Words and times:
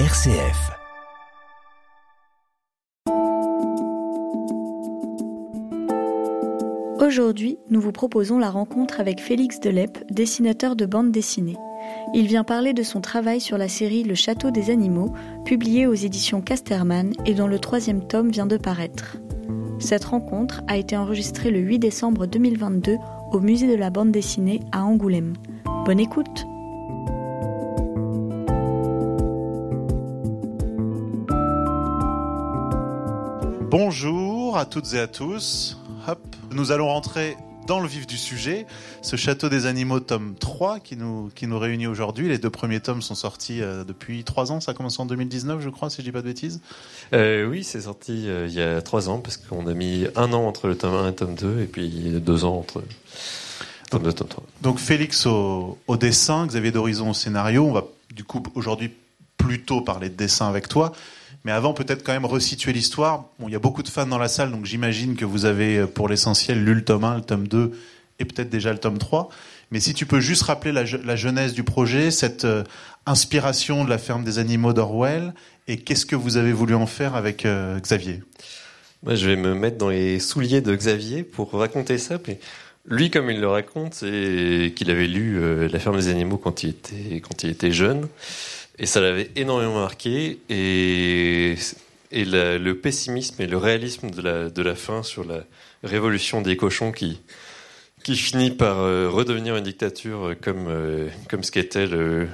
RCF. 0.00 0.72
Aujourd'hui, 7.00 7.58
nous 7.70 7.80
vous 7.80 7.92
proposons 7.92 8.40
la 8.40 8.50
rencontre 8.50 8.98
avec 8.98 9.20
Félix 9.20 9.60
Delep, 9.60 10.04
dessinateur 10.10 10.74
de 10.74 10.84
bande 10.84 11.12
dessinée. 11.12 11.56
Il 12.12 12.26
vient 12.26 12.42
parler 12.42 12.72
de 12.72 12.82
son 12.82 13.00
travail 13.00 13.40
sur 13.40 13.56
la 13.56 13.68
série 13.68 14.02
Le 14.02 14.16
Château 14.16 14.50
des 14.50 14.70
Animaux, 14.70 15.12
publiée 15.44 15.86
aux 15.86 15.94
éditions 15.94 16.40
Casterman 16.40 17.12
et 17.24 17.34
dont 17.34 17.46
le 17.46 17.60
troisième 17.60 18.04
tome 18.04 18.30
vient 18.30 18.46
de 18.46 18.56
paraître. 18.56 19.18
Cette 19.78 20.06
rencontre 20.06 20.62
a 20.66 20.76
été 20.76 20.96
enregistrée 20.96 21.52
le 21.52 21.60
8 21.60 21.78
décembre 21.78 22.26
2022 22.26 22.96
au 23.30 23.38
Musée 23.38 23.68
de 23.68 23.76
la 23.76 23.90
bande 23.90 24.10
dessinée 24.10 24.58
à 24.72 24.82
Angoulême. 24.82 25.34
Bonne 25.86 26.00
écoute 26.00 26.46
Bonjour 33.76 34.56
à 34.56 34.66
toutes 34.66 34.94
et 34.94 35.00
à 35.00 35.08
tous. 35.08 35.78
Hop. 36.06 36.20
Nous 36.52 36.70
allons 36.70 36.86
rentrer 36.86 37.36
dans 37.66 37.80
le 37.80 37.88
vif 37.88 38.06
du 38.06 38.16
sujet, 38.16 38.66
ce 39.02 39.16
Château 39.16 39.48
des 39.48 39.66
Animaux, 39.66 39.98
tome 39.98 40.36
3, 40.38 40.78
qui 40.78 40.96
nous, 40.96 41.28
qui 41.34 41.48
nous 41.48 41.58
réunit 41.58 41.88
aujourd'hui. 41.88 42.28
Les 42.28 42.38
deux 42.38 42.50
premiers 42.50 42.78
tomes 42.78 43.02
sont 43.02 43.16
sortis 43.16 43.60
euh, 43.60 43.82
depuis 43.82 44.22
trois 44.22 44.52
ans, 44.52 44.60
ça 44.60 44.70
a 44.70 44.74
commencé 44.74 45.02
en 45.02 45.06
2019, 45.06 45.60
je 45.60 45.70
crois, 45.70 45.90
si 45.90 45.96
je 45.96 46.02
dis 46.02 46.12
pas 46.12 46.20
de 46.20 46.26
bêtises. 46.26 46.60
Euh, 47.14 47.48
oui, 47.48 47.64
c'est 47.64 47.80
sorti 47.80 48.28
euh, 48.28 48.46
il 48.46 48.54
y 48.54 48.62
a 48.62 48.80
trois 48.80 49.08
ans, 49.08 49.18
parce 49.18 49.38
qu'on 49.38 49.66
a 49.66 49.74
mis 49.74 50.06
un 50.14 50.32
an 50.32 50.46
entre 50.46 50.68
le 50.68 50.78
tome 50.78 50.94
1 50.94 51.02
et 51.02 51.06
le 51.08 51.14
tome 51.16 51.34
2, 51.34 51.60
et 51.62 51.66
puis 51.66 51.88
deux 52.20 52.44
ans 52.44 52.56
entre 52.56 52.80
tome 53.90 54.04
2 54.04 54.10
et 54.10 54.14
tome 54.14 54.28
3. 54.28 54.44
Donc 54.62 54.78
Félix 54.78 55.26
au, 55.26 55.78
au 55.88 55.96
dessin, 55.96 56.46
Xavier 56.46 56.70
d'Horizon 56.70 57.10
au 57.10 57.14
scénario. 57.14 57.66
On 57.66 57.72
va 57.72 57.86
du 58.14 58.22
coup 58.22 58.40
aujourd'hui 58.54 58.92
plutôt 59.36 59.80
parler 59.80 60.10
de 60.10 60.14
dessin 60.14 60.46
avec 60.46 60.68
toi. 60.68 60.92
Mais 61.44 61.52
avant, 61.52 61.74
peut-être 61.74 62.02
quand 62.02 62.12
même 62.12 62.24
resituer 62.24 62.72
l'histoire. 62.72 63.26
Bon, 63.38 63.48
il 63.48 63.52
y 63.52 63.56
a 63.56 63.60
beaucoup 63.60 63.82
de 63.82 63.88
fans 63.88 64.06
dans 64.06 64.18
la 64.18 64.28
salle, 64.28 64.50
donc 64.50 64.64
j'imagine 64.64 65.14
que 65.14 65.26
vous 65.26 65.44
avez, 65.44 65.78
euh, 65.78 65.86
pour 65.86 66.08
l'essentiel, 66.08 66.64
lu 66.64 66.74
le 66.74 66.84
tome 66.84 67.04
1, 67.04 67.16
le 67.16 67.20
tome 67.22 67.48
2 67.48 67.72
et 68.18 68.24
peut-être 68.24 68.48
déjà 68.48 68.72
le 68.72 68.78
tome 68.78 68.96
3. 68.96 69.28
Mais 69.70 69.80
si 69.80 69.92
tu 69.92 70.06
peux 70.06 70.20
juste 70.20 70.42
rappeler 70.42 70.72
la, 70.72 70.84
la 71.04 71.16
genèse 71.16 71.52
du 71.52 71.62
projet, 71.62 72.10
cette 72.10 72.46
euh, 72.46 72.64
inspiration 73.04 73.84
de 73.84 73.90
la 73.90 73.98
ferme 73.98 74.24
des 74.24 74.38
animaux 74.38 74.72
d'Orwell, 74.72 75.34
et 75.68 75.76
qu'est-ce 75.76 76.06
que 76.06 76.16
vous 76.16 76.38
avez 76.38 76.52
voulu 76.52 76.74
en 76.74 76.86
faire 76.86 77.14
avec 77.14 77.44
euh, 77.44 77.78
Xavier? 77.78 78.22
Moi, 79.02 79.14
je 79.14 79.28
vais 79.28 79.36
me 79.36 79.54
mettre 79.54 79.76
dans 79.76 79.90
les 79.90 80.20
souliers 80.20 80.62
de 80.62 80.74
Xavier 80.74 81.24
pour 81.24 81.52
raconter 81.52 81.98
ça. 81.98 82.18
Lui, 82.86 83.10
comme 83.10 83.30
il 83.30 83.38
le 83.38 83.48
raconte, 83.48 83.92
c'est 83.94 84.72
qu'il 84.74 84.90
avait 84.90 85.06
lu 85.06 85.68
La 85.68 85.78
ferme 85.78 85.96
des 85.96 86.08
animaux 86.08 86.38
quand 86.38 86.62
il 86.62 86.70
était, 86.70 87.20
quand 87.20 87.42
il 87.42 87.50
était 87.50 87.70
jeune. 87.70 88.08
Et 88.78 88.86
ça 88.86 89.00
l'avait 89.00 89.30
énormément 89.36 89.80
marqué. 89.80 90.38
Et, 90.48 91.56
le 92.12 92.72
pessimisme 92.74 93.42
et 93.42 93.46
le 93.46 93.56
réalisme 93.56 94.10
de 94.10 94.62
la, 94.62 94.74
fin 94.74 95.02
sur 95.02 95.24
la 95.24 95.44
révolution 95.82 96.42
des 96.42 96.56
cochons 96.56 96.92
qui, 96.92 97.20
qui 98.04 98.16
finit 98.16 98.50
par 98.50 98.78
euh, 98.80 99.08
redevenir 99.08 99.56
une 99.56 99.64
dictature 99.64 100.34
comme, 100.40 100.66
euh, 100.68 101.08
comme 101.28 101.42
ce 101.42 101.50
qu'était 101.50 101.86
le, 101.86 102.28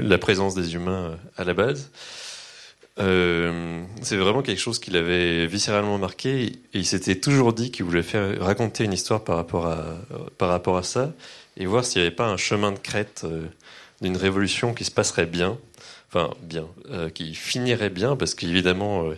la 0.00 0.18
présence 0.18 0.54
des 0.54 0.74
humains 0.74 1.18
à 1.36 1.44
la 1.44 1.54
base. 1.54 1.90
Euh, 2.98 3.82
c'est 4.02 4.16
vraiment 4.16 4.42
quelque 4.42 4.60
chose 4.60 4.78
qui 4.78 4.90
l'avait 4.90 5.46
viscéralement 5.46 5.96
marqué 5.96 6.44
et 6.44 6.52
il 6.74 6.84
s'était 6.84 7.14
toujours 7.14 7.54
dit 7.54 7.70
qu'il 7.70 7.86
voulait 7.86 8.02
faire 8.02 8.38
raconter 8.40 8.84
une 8.84 8.92
histoire 8.92 9.24
par 9.24 9.36
rapport 9.36 9.66
à, 9.66 9.96
par 10.36 10.50
rapport 10.50 10.76
à 10.76 10.82
ça 10.82 11.12
et 11.56 11.64
voir 11.64 11.84
s'il 11.84 12.02
n'y 12.02 12.06
avait 12.06 12.14
pas 12.14 12.26
un 12.26 12.36
chemin 12.36 12.70
de 12.70 12.78
crête 12.78 13.22
euh, 13.24 13.46
d'une 14.02 14.16
révolution 14.16 14.74
qui 14.74 14.84
se 14.84 14.90
passerait 14.90 15.26
bien, 15.26 15.56
enfin 16.08 16.34
bien, 16.42 16.66
euh, 16.90 17.08
qui 17.08 17.34
finirait 17.34 17.88
bien, 17.88 18.16
parce 18.16 18.34
qu'évidemment, 18.34 19.04
euh, 19.04 19.14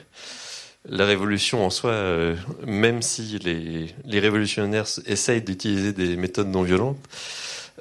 la 0.88 1.06
révolution 1.06 1.64
en 1.64 1.70
soi, 1.70 1.90
euh, 1.90 2.36
même 2.66 3.02
si 3.02 3.38
les, 3.42 3.86
les 4.04 4.20
révolutionnaires 4.20 4.86
essayent 5.06 5.42
d'utiliser 5.42 5.92
des 5.92 6.16
méthodes 6.16 6.48
non 6.48 6.62
violentes, 6.62 6.98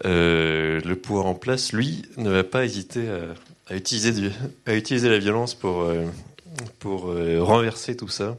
le 0.05 0.93
pouvoir 0.95 1.27
en 1.27 1.35
place, 1.35 1.71
lui, 1.71 2.03
ne 2.17 2.29
va 2.29 2.43
pas 2.43 2.65
hésiter 2.65 3.07
à, 3.69 3.75
utiliser, 3.75 4.11
du, 4.11 4.31
à 4.65 4.73
utiliser 4.73 5.09
la 5.09 5.19
violence 5.19 5.53
pour, 5.53 5.87
pour 6.79 7.13
renverser 7.39 7.95
tout 7.95 8.09
ça. 8.09 8.35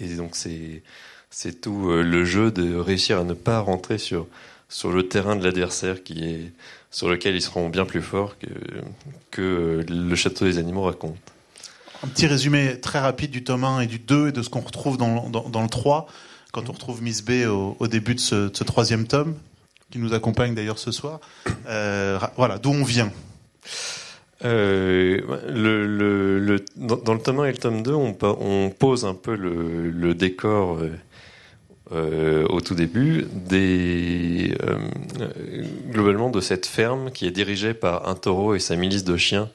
Et 0.00 0.08
donc 0.14 0.34
c'est 0.34 1.60
tout 1.60 1.92
le 1.92 2.24
jeu 2.24 2.50
de 2.50 2.74
réussir 2.74 3.20
à 3.20 3.24
ne 3.24 3.34
pas 3.34 3.60
rentrer 3.60 3.98
sur 3.98 4.26
sur 4.68 4.92
le 4.92 5.08
terrain 5.08 5.36
de 5.36 5.44
l'adversaire 5.44 6.02
qui 6.02 6.24
est 6.24 6.52
sur 6.90 7.08
lequel 7.08 7.34
ils 7.34 7.42
seront 7.42 7.68
bien 7.68 7.84
plus 7.84 8.02
forts 8.02 8.36
que, 8.38 8.48
que 9.30 9.84
le 9.88 10.16
château 10.16 10.44
des 10.44 10.58
animaux 10.58 10.82
raconte. 10.82 11.16
Un 12.02 12.08
petit 12.08 12.26
résumé 12.26 12.80
très 12.80 12.98
rapide 12.98 13.30
du 13.30 13.44
tome 13.44 13.64
1 13.64 13.80
et 13.80 13.86
du 13.86 13.98
2 13.98 14.28
et 14.28 14.32
de 14.32 14.42
ce 14.42 14.48
qu'on 14.48 14.60
retrouve 14.60 14.96
dans, 14.96 15.28
dans, 15.28 15.48
dans, 15.48 15.62
le 15.62 15.68
3, 15.68 16.06
quand 16.52 16.68
on 16.68 16.72
retrouve 16.72 17.02
Miss 17.02 17.24
B 17.24 17.46
au, 17.46 17.76
au 17.78 17.86
début 17.86 18.14
de 18.14 18.20
ce, 18.20 18.48
de 18.48 18.56
ce, 18.56 18.64
troisième 18.64 19.06
tome, 19.06 19.34
qui 19.90 19.98
nous 19.98 20.14
accompagne 20.14 20.54
d'ailleurs 20.54 20.78
ce 20.78 20.90
soir. 20.90 21.20
Euh, 21.68 22.18
voilà, 22.36 22.58
d'où 22.58 22.70
on 22.70 22.84
vient. 22.84 23.12
Euh, 24.44 25.20
le, 25.48 25.86
le, 25.86 26.38
le, 26.38 26.64
dans, 26.76 27.14
le 27.14 27.20
tome 27.20 27.40
1 27.40 27.44
et 27.46 27.52
le 27.52 27.58
tome 27.58 27.82
2, 27.82 27.92
on, 27.92 28.16
on 28.22 28.70
pose 28.70 29.04
un 29.04 29.14
peu 29.14 29.34
le 29.34 30.14
décor 30.14 30.78
euh, 31.92 32.46
au 32.48 32.60
tout 32.60 32.74
début 32.74 33.26
des, 33.32 34.56
euh, 34.62 34.78
globalement 35.90 36.30
de 36.30 36.40
cette 36.40 36.66
ferme 36.66 37.10
qui 37.10 37.26
est 37.26 37.30
dirigée 37.30 37.74
par 37.74 38.08
un 38.08 38.14
taureau 38.14 38.54
et 38.54 38.58
sa 38.58 38.76
milice 38.76 39.04
de 39.04 39.16
chiens 39.16 39.48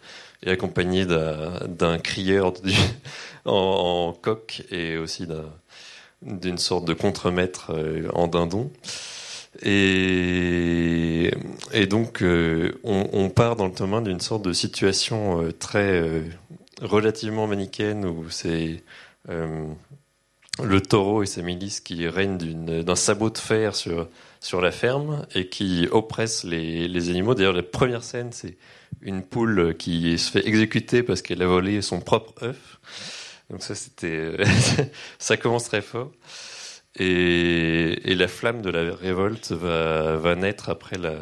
et 0.44 0.52
accompagnée 0.52 1.06
d'un 1.06 2.00
crieur 2.00 2.54
du, 2.54 2.74
en, 3.46 4.16
coq 4.20 4.64
et 4.72 4.98
aussi 4.98 5.28
d'une 6.22 6.58
sorte 6.58 6.86
de 6.86 6.94
contremaître 6.94 7.72
euh, 7.72 8.08
en 8.14 8.28
dindon. 8.28 8.72
Et, 9.64 11.32
et 11.74 11.86
donc, 11.86 12.22
euh, 12.22 12.80
on, 12.84 13.10
on, 13.12 13.30
part 13.30 13.56
dans 13.56 13.68
le 13.68 13.74
tome 13.74 13.94
1 13.94 14.02
d'une 14.04 14.22
sorte 14.22 14.44
de 14.44 14.54
situation 14.54 15.42
euh, 15.42 15.52
très 15.52 16.00
euh, 16.00 16.22
relativement 16.82 17.48
manichéenne 17.48 18.06
où 18.06 18.30
c'est 18.30 18.84
le 20.64 20.82
taureau 20.82 21.24
et 21.24 21.26
sa 21.26 21.42
milice 21.42 21.80
qui 21.80 22.08
règnent 22.08 22.38
d'un 22.84 22.96
sabot 22.96 23.30
de 23.30 23.38
fer 23.38 23.76
sur, 23.76 24.08
sur 24.40 24.62
la 24.62 24.72
ferme 24.72 25.26
et 25.36 25.48
qui 25.48 25.88
oppressent 25.92 26.44
les, 26.44 26.88
les 26.88 27.10
animaux. 27.10 27.36
D'ailleurs, 27.36 27.54
la 27.54 27.64
première 27.64 28.04
scène, 28.04 28.32
c'est 28.32 28.58
une 29.02 29.24
poule 29.24 29.76
qui 29.78 30.18
se 30.18 30.32
fait 30.32 30.48
exécuter 30.48 31.04
parce 31.04 31.22
qu'elle 31.22 31.42
a 31.42 31.48
volé 31.48 31.82
son 31.82 32.00
propre 32.00 32.44
œuf. 32.44 32.80
Donc 33.50 33.64
ça, 33.64 33.76
c'était, 33.76 34.38
ça 35.20 35.38
commence 35.38 35.66
très 35.66 35.82
fort. 35.82 36.12
Et, 36.98 38.12
et, 38.12 38.16
la 38.16 38.28
flamme 38.28 38.62
de 38.62 38.70
la 38.70 38.94
révolte 38.94 39.54
va, 39.54 40.18
va 40.18 40.36
naître 40.36 40.70
après 40.70 40.98
la, 40.98 41.16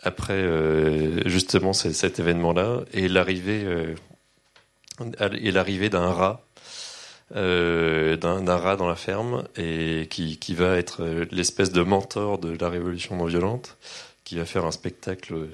après 0.00 0.34
euh, 0.34 1.28
justement 1.28 1.72
cet, 1.72 1.94
cet 1.94 2.18
événement-là 2.18 2.80
et 2.92 3.08
l'arrivée 3.08 3.64
euh, 3.64 3.94
et 5.40 5.52
l'arrivée 5.52 5.90
d'un 5.90 6.10
rat 6.10 6.42
euh, 7.36 8.16
d'un 8.16 8.56
rat 8.56 8.76
dans 8.76 8.88
la 8.88 8.96
ferme 8.96 9.44
et 9.56 10.06
qui, 10.10 10.38
qui 10.38 10.54
va 10.54 10.76
être 10.76 11.04
l'espèce 11.30 11.72
de 11.72 11.82
mentor 11.82 12.38
de 12.38 12.56
la 12.58 12.68
révolution 12.68 13.16
non 13.16 13.26
violente 13.26 13.76
qui 14.24 14.36
va 14.36 14.44
faire 14.44 14.64
un 14.64 14.72
spectacle 14.72 15.48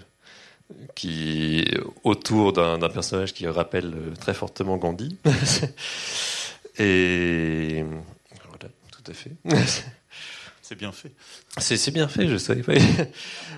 qui 0.95 1.65
autour 2.03 2.53
d'un 2.53 2.79
personnage 2.89 3.35
qui 3.35 3.47
rappelle 3.47 3.95
très 4.21 4.35
fortement 4.35 4.77
Gandhi 4.77 5.17
et 6.79 7.85
tout 8.91 9.11
à 9.11 9.15
fait. 9.15 9.33
C'est 10.63 10.79
bien 10.79 10.93
fait. 10.93 11.13
C'est 11.59 11.91
bien 11.91 12.09
fait, 12.09 12.27
je 12.27 12.39
savais 12.39 12.63
pas. 12.63 12.73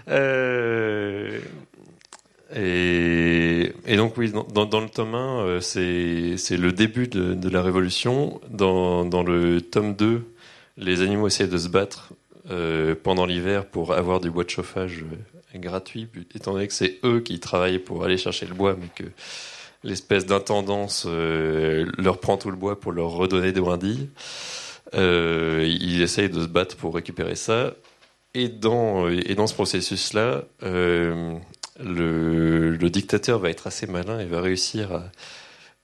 euh, 0.09 1.41
et, 2.55 3.73
donc 3.97 4.17
oui, 4.17 4.31
dans, 4.31 4.81
le 4.81 4.88
tome 4.88 5.15
1, 5.15 5.41
euh, 5.41 5.61
c'est 5.61 6.56
le 6.56 6.73
début 6.73 7.09
de, 7.09 7.49
la 7.49 7.62
révolution. 7.62 8.41
Dans, 8.50 9.05
dans, 9.05 9.23
le 9.23 9.61
tome 9.61 9.94
2, 9.94 10.23
les 10.76 11.03
animaux 11.03 11.26
essaient 11.26 11.49
de 11.49 11.59
se 11.59 11.69
battre 11.69 12.12
euh, 12.50 12.94
pendant 13.00 13.26
l'hiver 13.26 13.67
pour 13.67 13.93
avoir 13.94 14.20
du 14.20 14.31
bois 14.31 14.44
de 14.44 14.50
chauffage 14.50 15.03
euh, 15.03 15.59
gratuit, 15.59 16.06
étant 16.35 16.53
donné 16.53 16.69
que 16.69 16.75
c'est 16.75 16.99
eux 17.03 17.20
qui 17.20 17.41
travaillent 17.41 17.81
pour 17.81 18.05
aller 18.05 18.19
chercher 18.19 18.47
le 18.47 18.55
bois, 18.55 18.76
mais 18.79 18.88
que 18.94 19.11
l'espèce 19.82 20.26
d'intendance 20.26 21.06
leur 21.06 22.19
prend 22.19 22.37
tout 22.37 22.50
le 22.50 22.56
bois 22.56 22.79
pour 22.79 22.93
leur 22.93 23.11
redonner 23.11 23.53
des 23.53 23.61
brindilles. 23.61 24.09
Ils 24.93 26.03
essayent 26.03 26.29
de 26.29 26.43
se 26.43 26.47
battre 26.47 26.76
pour 26.76 26.94
récupérer 26.94 27.37
ça. 27.37 27.73
Et 28.35 28.49
dans, 28.49 29.09
et 29.09 29.35
dans 29.35 29.47
ce 29.47 29.55
processus-là, 29.55 30.44
le, 31.81 32.76
dictateur 32.88 33.38
va 33.38 33.50
être 33.50 33.67
assez 33.67 33.87
malin 33.87 34.19
et 34.20 34.26
va 34.26 34.40
réussir 34.40 35.11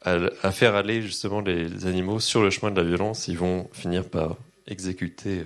à, 0.05 0.51
faire 0.51 0.75
aller 0.75 1.03
justement 1.03 1.41
les 1.41 1.87
animaux 1.87 2.21
sur 2.21 2.43
le 2.43 2.51
chemin 2.51 2.73
de 2.73 2.81
la 2.81 2.87
violence. 2.87 3.29
Ils 3.29 3.39
vont 3.39 3.69
finir 3.73 4.05
par 4.05 4.37
exécuter 4.67 5.45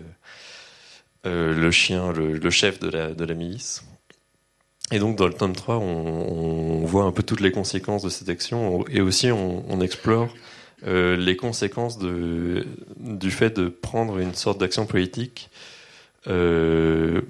euh, 1.26 1.54
le 1.54 1.70
chien, 1.70 2.12
le, 2.12 2.50
chef 2.50 2.78
de 2.78 2.88
la, 2.88 3.34
milice. 3.34 3.84
Et 4.92 4.98
donc 4.98 5.16
dans 5.16 5.26
le 5.26 5.34
tome 5.34 5.54
3, 5.54 5.76
on, 5.76 6.84
voit 6.84 7.04
un 7.04 7.12
peu 7.12 7.22
toutes 7.22 7.40
les 7.40 7.50
conséquences 7.50 8.02
de 8.02 8.08
cette 8.08 8.28
action 8.28 8.84
et 8.88 9.00
aussi 9.00 9.32
on, 9.32 9.80
explore 9.80 10.32
euh, 10.86 11.16
les 11.16 11.36
conséquences 11.36 11.98
du 11.98 13.30
fait 13.30 13.56
de 13.58 13.68
prendre 13.68 14.18
une 14.18 14.34
sorte 14.34 14.58
d'action 14.60 14.86
politique 14.86 15.50
euh, 16.28 17.22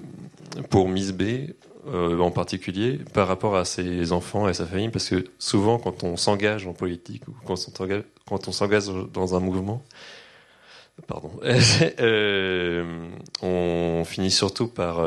pour 0.69 0.89
Miss 0.89 1.11
B 1.11 1.49
euh, 1.93 2.19
en 2.19 2.31
particulier 2.31 2.99
par 3.13 3.27
rapport 3.27 3.55
à 3.55 3.65
ses 3.65 4.11
enfants 4.11 4.49
et 4.49 4.53
sa 4.53 4.65
famille 4.65 4.89
parce 4.89 5.09
que 5.09 5.25
souvent 5.39 5.79
quand 5.79 6.03
on 6.03 6.17
s'engage 6.17 6.67
en 6.67 6.73
politique 6.73 7.27
ou 7.27 7.33
quand 7.45 8.47
on 8.47 8.51
s'engage 8.51 8.85
dans 9.13 9.35
un 9.35 9.39
mouvement, 9.39 9.83
pardon, 11.07 11.31
on 13.41 14.03
finit 14.05 14.31
surtout 14.31 14.67
par 14.67 14.99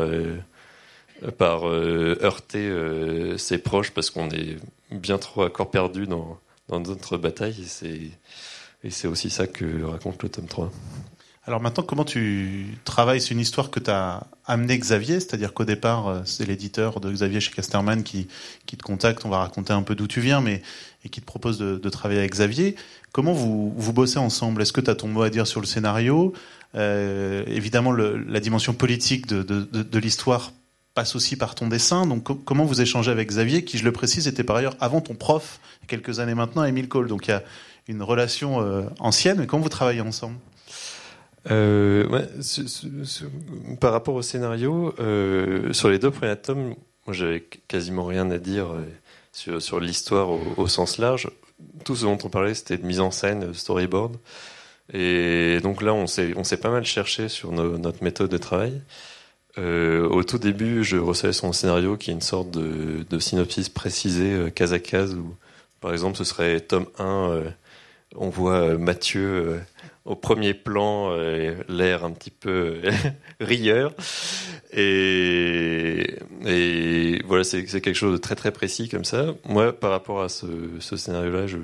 euh, 1.69 2.17
heurter 2.23 2.69
euh, 2.69 3.37
ses 3.37 3.59
proches 3.59 3.91
parce 3.91 4.11
qu'on 4.11 4.31
est 4.31 4.57
bien 4.91 5.19
trop 5.19 5.43
à 5.43 5.51
corps 5.51 5.71
perdu 5.71 6.07
dans, 6.07 6.39
dans 6.69 6.81
notre 6.81 7.17
bataille. 7.17 7.67
Et 8.83 8.91
c'est 8.91 9.09
aussi 9.09 9.31
ça 9.31 9.47
que 9.47 9.85
raconte 9.85 10.23
le 10.23 10.29
tome 10.29 10.47
3. 10.47 10.71
Alors 11.47 11.61
maintenant, 11.61 11.83
comment 11.83 12.05
tu 12.05 12.67
travailles 12.85 13.21
C'est 13.21 13.31
une 13.31 13.41
histoire 13.41 13.71
que 13.71 13.81
tu 13.81 13.91
as 13.91 14.25
amené 14.47 14.79
Xavier, 14.79 15.21
c'est-à-dire 15.21 15.55
qu'au 15.55 15.65
départ, 15.65 16.09
euh, 16.09 16.21
c'est 16.25 16.45
l'éditeur 16.47 17.01
de 17.01 17.11
Xavier 17.11 17.41
chez 17.41 17.51
Casterman 17.51 18.03
qui, 18.03 18.29
te 18.67 18.83
contacte, 18.83 19.25
on 19.25 19.31
va 19.31 19.39
raconter 19.39 19.73
un 19.73 19.83
peu 19.83 19.95
d'où 19.95 20.07
tu 20.07 20.21
viens, 20.21 20.41
mais 20.41 20.63
et 21.05 21.09
qui 21.09 21.21
te 21.21 21.27
propose 21.27 21.59
de, 21.59 21.89
travailler 21.89 22.21
avec 22.21 22.33
Xavier. 22.33 22.77
Comment 23.13 23.33
vous, 23.33 23.73
vous 23.75 23.93
bossez 23.93 24.19
ensemble? 24.19 24.61
Est-ce 24.61 24.73
que 24.73 24.83
tu 24.83 24.91
as 24.91 24.95
ton 24.95 25.09
mot 25.09 25.23
à 25.23 25.31
dire 25.31 25.47
sur 25.47 25.61
le 25.61 25.67
scénario? 25.67 26.35
Euh, 26.75 27.43
Évidemment, 27.47 27.93
la 27.93 28.41
dimension 28.41 28.75
politique 28.75 29.27
de 29.27 29.99
l'histoire 29.99 30.53
passe 30.95 31.17
aussi 31.17 31.37
par 31.37 31.55
ton 31.55 31.69
dessin. 31.69 32.07
Donc, 32.07 32.45
comment 32.45 32.65
vous 32.65 32.81
échangez 32.81 33.11
avec 33.11 33.29
Xavier, 33.29 33.65
qui, 33.65 33.79
je 33.79 33.85
le 33.85 33.93
précise, 33.93 34.29
était 34.29 34.45
par 34.45 34.57
ailleurs 34.57 34.77
avant 34.81 35.01
ton 35.01 35.15
prof, 35.15 35.61
quelques 35.87 36.21
années 36.21 36.35
maintenant, 36.35 36.65
Émile 36.65 36.89
Cole. 36.89 37.09
Donc, 37.09 37.29
il 37.29 37.31
y 37.31 37.35
a 37.35 37.43
une 37.89 38.03
relation 38.03 38.61
euh, 38.61 38.83
ancienne. 38.99 39.39
Mais 39.39 39.47
comment 39.47 39.63
vous 39.63 39.69
travaillez 39.69 40.01
ensemble? 40.01 40.37
Euh, 41.51 42.27
par 43.81 43.93
rapport 43.93 44.15
au 44.15 44.23
scénario, 44.23 44.95
euh, 44.99 45.73
sur 45.73 45.89
les 45.89 45.99
deux 45.99 46.11
premiers 46.11 46.37
tomes, 46.37 46.75
j'avais 47.09 47.41
quasiment 47.69 48.05
rien 48.05 48.31
à 48.31 48.39
dire 48.39 48.69
sur, 49.33 49.61
sur 49.63 49.81
l'histoire 49.81 50.31
au, 50.59 50.67
sens 50.69 50.99
large. 50.99 51.31
Tout 51.85 51.97
ce 51.97 52.05
dont 52.05 52.19
on 52.25 52.29
parlait, 52.29 52.55
c'était 52.55 52.79
de 52.79 52.87
mise 52.87 53.01
en 53.01 53.11
scène, 53.11 53.55
storyboard. 53.55 54.17
Et 54.93 55.61
donc 55.63 55.83
là, 55.83 55.95
on 55.95 56.07
s'est, 56.07 56.57
pas 56.61 56.71
mal 56.71 56.85
cherché 56.85 57.29
sur 57.29 57.53
notre 57.53 58.03
méthode 58.03 58.31
de 58.31 58.39
travail. 58.39 58.81
Euh, 59.59 60.09
au 60.09 60.23
tout 60.23 60.39
début, 60.39 60.85
je 60.85 60.97
recevais 60.97 61.33
son 61.33 61.53
scénario 61.53 61.97
qui 61.97 62.11
est 62.11 62.15
une 62.15 62.21
sorte 62.21 62.51
de, 62.51 63.05
de 63.09 63.19
synopsis 63.19 63.69
précisé 63.69 64.33
euh, 64.33 64.51
case 64.51 64.73
à 64.73 64.79
case 64.79 65.15
où, 65.15 65.35
par 65.81 65.93
exemple, 65.93 66.17
ce 66.17 66.25
serait 66.25 66.61
tome 66.61 66.87
1, 66.99 67.05
euh, 67.05 67.51
on 68.17 68.29
voit 68.29 68.77
Mathieu 68.77 69.61
au 70.05 70.17
premier 70.17 70.55
plan, 70.55 71.15
l'air 71.69 72.05
un 72.05 72.11
petit 72.11 72.31
peu 72.31 72.81
rieur. 73.41 73.93
Et, 74.73 76.17
voilà, 77.27 77.45
c'est 77.45 77.65
quelque 77.65 77.95
chose 77.95 78.13
de 78.13 78.19
très 78.19 78.35
très 78.35 78.51
précis 78.51 78.89
comme 78.89 79.05
ça. 79.05 79.35
Moi, 79.49 79.73
par 79.73 79.91
rapport 79.91 80.23
à 80.23 80.29
ce, 80.29 80.47
scénario-là, 80.81 81.47
je, 81.47 81.59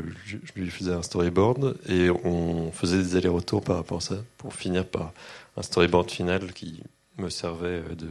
lui 0.57 0.71
faisais 0.71 0.93
un 0.93 1.03
storyboard 1.03 1.77
et 1.89 2.11
on 2.11 2.73
faisait 2.73 2.99
des 2.99 3.17
allers-retours 3.17 3.63
par 3.63 3.77
rapport 3.77 3.99
à 3.99 4.03
ça 4.03 4.17
pour 4.39 4.55
finir 4.55 4.85
par 4.85 5.13
un 5.57 5.63
storyboard 5.63 6.11
final 6.11 6.53
qui 6.53 6.83
me 7.19 7.31
servait 7.31 7.81
euh, 7.81 7.95
de, 7.97 8.09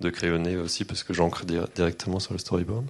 de 0.00 0.10
crayonner 0.10 0.56
aussi 0.56 0.84
parce 0.84 1.02
que 1.02 1.14
j'encre 1.14 1.44
directement 1.44 2.20
sur 2.20 2.32
le 2.32 2.38
storyboard. 2.38 2.86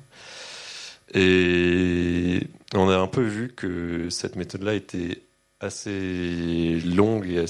Et 1.14 2.40
on 2.74 2.88
a 2.88 2.96
un 2.96 3.06
peu 3.06 3.22
vu 3.22 3.52
que 3.54 4.10
cette 4.10 4.36
méthode-là 4.36 4.74
était 4.74 5.22
assez 5.60 6.80
longue 6.84 7.26
et 7.28 7.44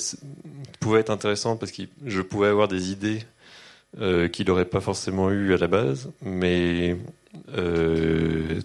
pouvait 0.81 1.01
être 1.01 1.11
intéressante 1.11 1.61
parce 1.61 1.73
que 1.73 1.83
je 2.07 2.23
pouvais 2.23 2.49
avoir 2.49 2.69
des 2.69 2.91
idées 2.91 3.23
euh, 3.99 4.29
qu'il 4.29 4.47
n'aurait 4.47 4.65
pas 4.65 4.81
forcément 4.81 5.31
eu 5.31 5.55
à 5.55 5.57
la 5.57 5.67
base, 5.67 6.11
mais 6.23 6.97
euh, 7.57 8.61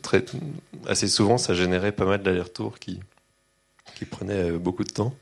assez 0.87 1.07
souvent 1.07 1.37
ça 1.37 1.53
générait 1.53 1.91
pas 1.91 2.05
mal 2.05 2.21
d'allers-retours 2.21 2.79
qui, 2.79 2.99
qui 3.95 4.05
prenaient 4.05 4.51
euh, 4.51 4.57
beaucoup 4.57 4.83
de 4.83 4.91
temps. 4.91 5.13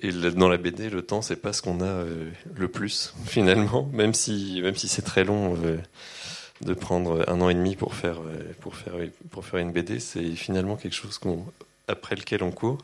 Et 0.00 0.10
dans 0.10 0.48
la 0.48 0.56
BD, 0.56 0.90
le 0.90 1.02
temps, 1.02 1.22
c'est 1.22 1.36
pas 1.36 1.52
ce 1.52 1.62
qu'on 1.62 1.80
a 1.80 1.84
euh, 1.84 2.30
le 2.56 2.68
plus 2.68 3.14
finalement, 3.24 3.88
même 3.92 4.14
si 4.14 4.60
même 4.62 4.74
si 4.74 4.88
c'est 4.88 5.02
très 5.02 5.24
long 5.24 5.56
de 6.64 6.74
prendre 6.74 7.24
un 7.28 7.40
an 7.40 7.48
et 7.48 7.54
demi 7.54 7.76
pour 7.76 7.94
faire 7.94 8.20
euh, 8.20 8.52
pour 8.60 8.76
faire 8.76 8.94
pour 9.30 9.44
faire 9.44 9.60
une 9.60 9.72
BD, 9.72 10.00
c'est 10.00 10.30
finalement 10.32 10.76
quelque 10.76 10.94
chose 10.94 11.18
qu'on 11.18 11.44
après 11.88 12.16
lequel 12.16 12.42
on 12.42 12.50
court. 12.50 12.78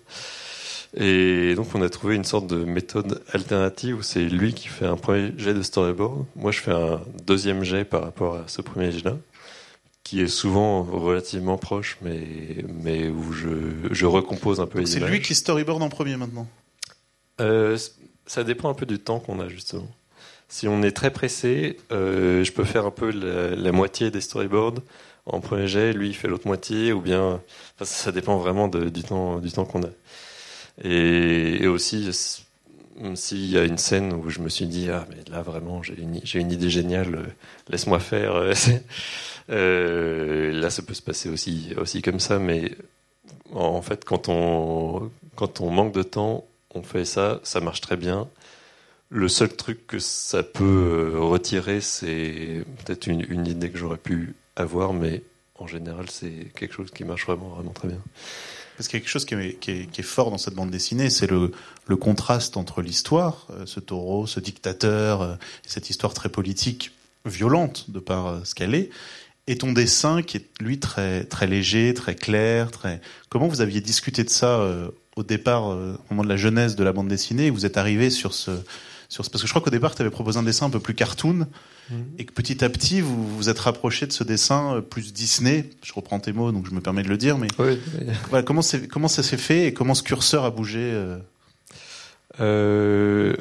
Et 0.96 1.54
donc 1.54 1.74
on 1.74 1.82
a 1.82 1.88
trouvé 1.90 2.16
une 2.16 2.24
sorte 2.24 2.46
de 2.46 2.64
méthode 2.64 3.22
alternative 3.32 3.98
où 3.98 4.02
c'est 4.02 4.24
lui 4.24 4.54
qui 4.54 4.68
fait 4.68 4.86
un 4.86 4.96
premier 4.96 5.32
jet 5.36 5.52
de 5.54 5.62
storyboard, 5.62 6.24
moi 6.34 6.50
je 6.50 6.60
fais 6.60 6.72
un 6.72 7.00
deuxième 7.26 7.62
jet 7.62 7.84
par 7.84 8.02
rapport 8.02 8.36
à 8.36 8.44
ce 8.46 8.62
premier 8.62 8.90
jet-là, 8.90 9.16
qui 10.02 10.22
est 10.22 10.28
souvent 10.28 10.82
relativement 10.82 11.58
proche, 11.58 11.98
mais 12.00 12.64
mais 12.82 13.08
où 13.08 13.32
je 13.32 13.48
je 13.90 14.06
recompose 14.06 14.60
un 14.60 14.66
peu 14.66 14.78
les 14.78 14.96
images. 14.96 15.08
C'est 15.08 15.14
lui 15.14 15.22
qui 15.22 15.34
storyboard 15.34 15.82
en 15.82 15.90
premier 15.90 16.16
maintenant? 16.16 16.48
Euh, 17.40 17.76
ça 18.26 18.42
dépend 18.42 18.70
un 18.70 18.74
peu 18.74 18.86
du 18.86 18.98
temps 18.98 19.20
qu'on 19.20 19.40
a 19.40 19.48
justement. 19.48 19.88
Si 20.48 20.66
on 20.66 20.82
est 20.82 20.92
très 20.92 21.10
pressé, 21.10 21.76
euh, 21.92 22.42
je 22.42 22.52
peux 22.52 22.64
faire 22.64 22.86
un 22.86 22.90
peu 22.90 23.10
la, 23.10 23.72
moitié 23.72 24.10
des 24.10 24.22
storyboards 24.22 24.80
en 25.26 25.40
premier 25.40 25.68
jet, 25.68 25.92
lui 25.92 26.08
il 26.08 26.14
fait 26.14 26.26
l'autre 26.26 26.46
moitié, 26.46 26.92
ou 26.94 27.02
bien 27.02 27.40
ça 27.82 28.12
dépend 28.12 28.38
vraiment 28.38 28.66
du 28.68 29.02
temps 29.02 29.40
du 29.40 29.52
temps 29.52 29.66
qu'on 29.66 29.82
a. 29.82 29.90
Et, 30.82 31.66
aussi 31.66 32.10
s'il 33.14 33.50
y 33.50 33.58
a 33.58 33.64
une 33.64 33.78
scène 33.78 34.12
où 34.12 34.30
je 34.30 34.40
me 34.40 34.48
suis 34.48 34.66
dit 34.66 34.88
ah 34.90 35.06
mais 35.10 35.22
là 35.30 35.42
vraiment 35.42 35.82
j'ai 35.82 35.96
une, 36.00 36.50
idée 36.52 36.70
géniale, 36.70 37.14
euh, 37.14 37.26
laisse-moi 37.68 38.00
faire. 38.00 38.52
Euh, 39.50 40.52
là 40.52 40.68
ça 40.68 40.82
peut 40.82 40.92
se 40.92 41.00
passer 41.00 41.30
aussi 41.30 41.72
aussi 41.78 42.02
comme 42.02 42.20
ça, 42.20 42.38
mais 42.38 42.72
en 43.54 43.80
fait 43.80 44.04
quand 44.04 44.28
on 44.28 45.10
manque 45.70 45.94
de 45.94 46.02
temps, 46.02 46.44
on 46.74 46.82
fait 46.82 47.06
ça, 47.06 47.40
ça 47.44 47.60
marche 47.60 47.80
très 47.80 47.96
bien. 47.96 48.28
Le 49.10 49.28
seul 49.28 49.48
truc 49.48 49.86
que 49.86 49.98
ça 49.98 50.42
peut 50.42 50.64
euh, 51.14 51.18
retirer, 51.18 51.80
c'est 51.80 52.62
peut-être 52.84 53.06
une, 53.06 53.46
idée 53.46 53.70
que 53.70 53.78
j'aurais 53.78 53.96
pu 53.96 54.34
avoir, 54.54 54.92
mais 54.92 55.22
en 55.54 55.66
général, 55.66 56.10
c'est 56.10 56.52
quelque 56.54 56.74
chose 56.74 56.90
qui 56.90 57.04
marche 57.04 57.24
vraiment, 57.24 57.48
vraiment 57.48 57.72
très 57.72 57.88
bien. 57.88 58.00
Parce 58.76 58.86
qu'il 58.86 58.98
y 58.98 59.00
a 59.00 59.04
quelque 59.04 59.10
chose 59.10 59.24
qui 59.24 59.34
est, 59.34 60.02
fort 60.02 60.30
dans 60.30 60.36
cette 60.36 60.54
bande 60.54 60.70
dessinée, 60.70 61.08
c'est 61.08 61.26
le, 61.26 61.52
contraste 61.96 62.58
entre 62.58 62.82
l'histoire, 62.82 63.46
euh, 63.50 63.64
ce 63.64 63.80
taureau, 63.80 64.26
ce 64.26 64.40
dictateur, 64.40 65.22
euh, 65.22 65.34
cette 65.66 65.88
histoire 65.88 66.12
très 66.12 66.28
politique, 66.28 66.92
violente 67.24 67.90
de 67.90 68.00
par 68.00 68.46
ce 68.46 68.54
qu'elle 68.54 68.74
est, 68.74 68.90
et 69.46 69.56
ton 69.56 69.72
dessin 69.72 70.20
qui 70.20 70.36
est 70.36 70.46
lui 70.60 70.78
très 70.78 71.24
très 71.24 71.46
léger, 71.46 71.94
très 71.94 72.14
clair, 72.14 72.70
très. 72.70 73.00
Comment 73.30 73.48
vous 73.48 73.62
aviez 73.62 73.80
discuté 73.80 74.22
de 74.22 74.28
ça 74.28 74.62
au 75.16 75.22
départ, 75.22 75.64
au 75.68 75.96
moment 76.10 76.22
de 76.22 76.28
la 76.28 76.36
jeunesse 76.36 76.76
de 76.76 76.84
la 76.84 76.92
bande 76.92 77.08
dessinée, 77.08 77.48
vous 77.48 77.64
êtes 77.64 77.78
arrivé 77.78 78.10
sur 78.10 78.34
ce, 78.34 78.50
sur 79.08 79.28
parce 79.30 79.42
que 79.42 79.46
je 79.48 79.52
crois 79.52 79.62
qu'au 79.62 79.70
départ, 79.70 79.94
tu 79.94 80.02
avais 80.02 80.10
proposé 80.10 80.38
un 80.38 80.42
dessin 80.42 80.66
un 80.66 80.70
peu 80.70 80.80
plus 80.80 80.94
cartoon, 80.94 81.46
mhm. 81.90 82.04
et 82.18 82.24
que 82.24 82.32
petit 82.32 82.64
à 82.64 82.68
petit, 82.68 83.00
vous 83.00 83.36
vous 83.36 83.48
êtes 83.48 83.58
rapproché 83.58 84.06
de 84.06 84.12
ce 84.12 84.24
dessin 84.24 84.76
euh, 84.76 84.80
plus 84.80 85.12
Disney. 85.12 85.70
Je 85.82 85.92
reprends 85.92 86.20
tes 86.20 86.32
mots, 86.32 86.52
donc 86.52 86.66
je 86.66 86.74
me 86.74 86.80
permets 86.80 87.02
de 87.02 87.08
le 87.08 87.16
dire, 87.16 87.38
mais 87.38 87.48
comment, 88.44 88.62
comment 88.90 89.08
ça 89.08 89.22
s'est 89.22 89.36
fait 89.36 89.66
et 89.66 89.72
comment 89.72 89.94
ce 89.94 90.02
curseur 90.02 90.44
a 90.44 90.50
bougé 90.50 90.80
euh 90.80 91.18
euh, 92.40 93.34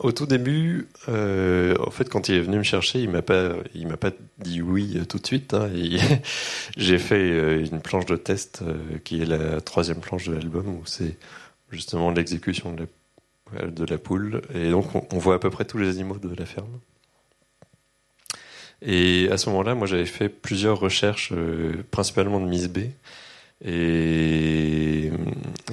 au 0.00 0.12
tout 0.12 0.26
début, 0.26 0.88
euh, 1.08 1.74
en 1.84 1.90
fait, 1.90 2.08
quand 2.08 2.28
il 2.28 2.36
est 2.36 2.40
venu 2.40 2.58
me 2.58 2.62
chercher, 2.62 3.00
il 3.00 3.10
m'a 3.10 3.22
pas, 3.22 3.54
il 3.74 3.88
m'a 3.88 3.96
pas 3.96 4.10
dit 4.38 4.62
oui 4.62 5.00
tout 5.08 5.18
de 5.18 5.26
suite. 5.26 5.54
Hein, 5.54 5.68
J'ai 6.76 6.98
fait 6.98 7.60
une 7.60 7.80
planche 7.80 8.06
de 8.06 8.16
test 8.16 8.62
euh, 8.62 8.98
qui 9.04 9.22
est 9.22 9.26
la 9.26 9.60
troisième 9.60 10.00
planche 10.00 10.28
de 10.28 10.34
l'album 10.34 10.68
où 10.68 10.82
c'est 10.84 11.16
justement 11.70 12.10
l'exécution 12.10 12.72
de 12.72 12.80
la, 12.80 12.86
de 13.52 13.84
la 13.84 13.98
poule. 13.98 14.42
Et 14.54 14.70
donc, 14.70 14.86
on, 15.12 15.18
voit 15.18 15.34
à 15.34 15.38
peu 15.38 15.50
près 15.50 15.64
tous 15.64 15.78
les 15.78 15.88
animaux 15.90 16.18
de 16.18 16.34
la 16.34 16.46
ferme. 16.46 16.80
Et 18.82 19.28
à 19.30 19.38
ce 19.38 19.48
moment-là, 19.50 19.74
moi, 19.74 19.86
j'avais 19.86 20.06
fait 20.06 20.28
plusieurs 20.28 20.78
recherches, 20.78 21.32
euh, 21.32 21.84
principalement 21.90 22.40
de 22.40 22.46
Miss 22.46 22.68
B. 22.68 22.78
Et, 23.64 25.10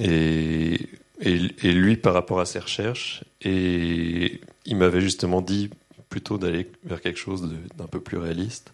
et 0.00 1.72
lui, 1.72 1.96
par 1.96 2.14
rapport 2.14 2.40
à 2.40 2.46
ses 2.46 2.58
recherches, 2.58 3.24
et 3.42 4.40
il 4.64 4.76
m'avait 4.76 5.02
justement 5.02 5.42
dit 5.42 5.70
plutôt 6.08 6.38
d'aller 6.38 6.70
vers 6.84 7.00
quelque 7.00 7.18
chose 7.18 7.50
d'un 7.76 7.86
peu 7.86 8.00
plus 8.00 8.18
réaliste. 8.18 8.72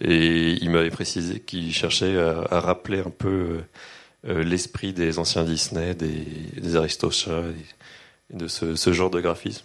Et 0.00 0.52
il 0.60 0.70
m'avait 0.70 0.90
précisé 0.90 1.40
qu'il 1.40 1.72
cherchait 1.72 2.18
à, 2.18 2.60
rappeler 2.60 2.98
un 3.00 3.10
peu 3.10 3.62
euh, 4.28 4.44
l'esprit 4.44 4.92
des 4.92 5.18
anciens 5.18 5.44
Disney, 5.44 5.94
des, 5.94 6.26
des 6.60 6.76
de 8.34 8.48
ce, 8.48 8.92
genre 8.92 9.10
de 9.10 9.20
graphisme. 9.20 9.64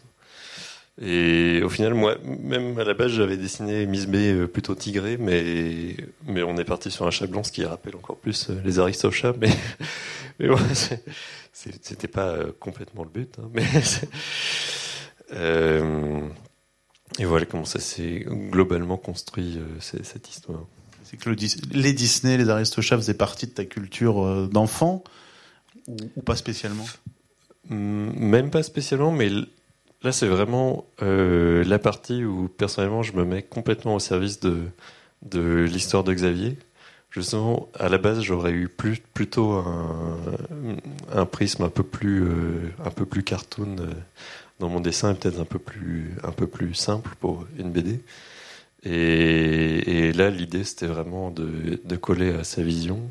Et 1.01 1.61
au 1.63 1.69
final, 1.69 1.93
moi, 1.93 2.17
même 2.23 2.77
à 2.77 2.83
la 2.83 2.93
base, 2.93 3.11
j'avais 3.11 3.37
dessiné 3.37 3.85
Miss 3.85 4.05
B 4.05 4.15
euh, 4.15 4.47
plutôt 4.47 4.75
tigré, 4.75 5.15
mais, 5.17 5.95
mais 6.27 6.43
on 6.43 6.57
est 6.57 6.65
parti 6.65 6.91
sur 6.91 7.07
un 7.07 7.11
chat 7.11 7.25
blanc, 7.25 7.41
ce 7.43 7.53
qui 7.53 7.63
rappelle 7.63 7.95
encore 7.95 8.17
plus 8.17 8.49
euh, 8.49 8.61
les 8.65 8.79
aristochats. 8.79 9.33
Mais, 9.39 9.49
mais 10.39 10.49
bon, 10.49 10.57
c'était 11.53 12.09
pas 12.09 12.27
euh, 12.31 12.51
complètement 12.59 13.03
le 13.03 13.09
but. 13.09 13.37
Hein, 13.39 13.49
mais 13.53 13.63
et 17.19 17.25
voilà 17.25 17.45
comment 17.45 17.65
ça 17.65 17.79
s'est 17.79 18.25
globalement 18.27 18.97
construit, 18.97 19.59
cette 19.79 20.29
histoire. 20.29 20.65
C'est 21.03 21.17
que 21.17 21.29
le, 21.29 21.35
les 21.71 21.93
Disney, 21.93 22.37
les 22.37 22.49
aristochats 22.49 22.97
faisaient 22.97 23.13
partie 23.13 23.47
de 23.47 23.51
ta 23.51 23.65
culture 23.65 24.47
d'enfant 24.49 25.03
ou, 25.87 26.21
pas 26.21 26.35
spécialement? 26.35 26.85
Même 27.67 28.49
pas 28.49 28.63
spécialement, 28.63 29.11
mais 29.11 29.29
Là, 30.01 30.13
c'est 30.13 30.27
vraiment 30.27 30.85
euh, 31.01 31.63
la 31.65 31.77
partie 31.77 32.23
où 32.23 32.47
personnellement 32.47 33.03
je 33.03 33.13
me 33.13 33.25
mets 33.25 33.43
complètement 33.43 33.95
au 33.95 33.99
service 33.99 34.39
de, 34.39 34.61
de 35.23 35.67
l'histoire 35.69 36.05
de 36.05 36.13
Xavier. 36.13 36.57
Justement, 37.11 37.67
à 37.77 37.89
la 37.89 37.97
base, 37.97 38.21
j'aurais 38.21 38.51
eu 38.51 38.69
plutôt 38.69 39.51
un, 39.53 40.17
un, 41.11 41.25
prisme 41.25 41.63
un 41.63 41.69
peu 41.69 41.83
plus, 41.83 42.23
euh, 42.23 42.71
un 42.85 42.91
peu 42.91 43.05
plus 43.05 43.23
cartoon 43.23 43.75
euh, 43.79 43.87
dans 44.59 44.69
mon 44.69 44.79
dessin, 44.79 45.15
peut-être 45.15 45.39
un 45.39 45.45
peu 45.45 45.59
plus, 45.59 46.13
un 46.23 46.31
peu 46.31 46.47
plus 46.47 46.75
simple 46.75 47.09
pour 47.19 47.45
une 47.57 47.71
BD. 47.71 47.99
Et, 48.83 50.13
là, 50.13 50.29
l'idée, 50.29 50.63
c'était 50.63 50.85
vraiment 50.85 51.31
de, 51.31 51.95
coller 51.97 52.31
à 52.31 52.45
sa 52.45 52.61
vision. 52.61 53.01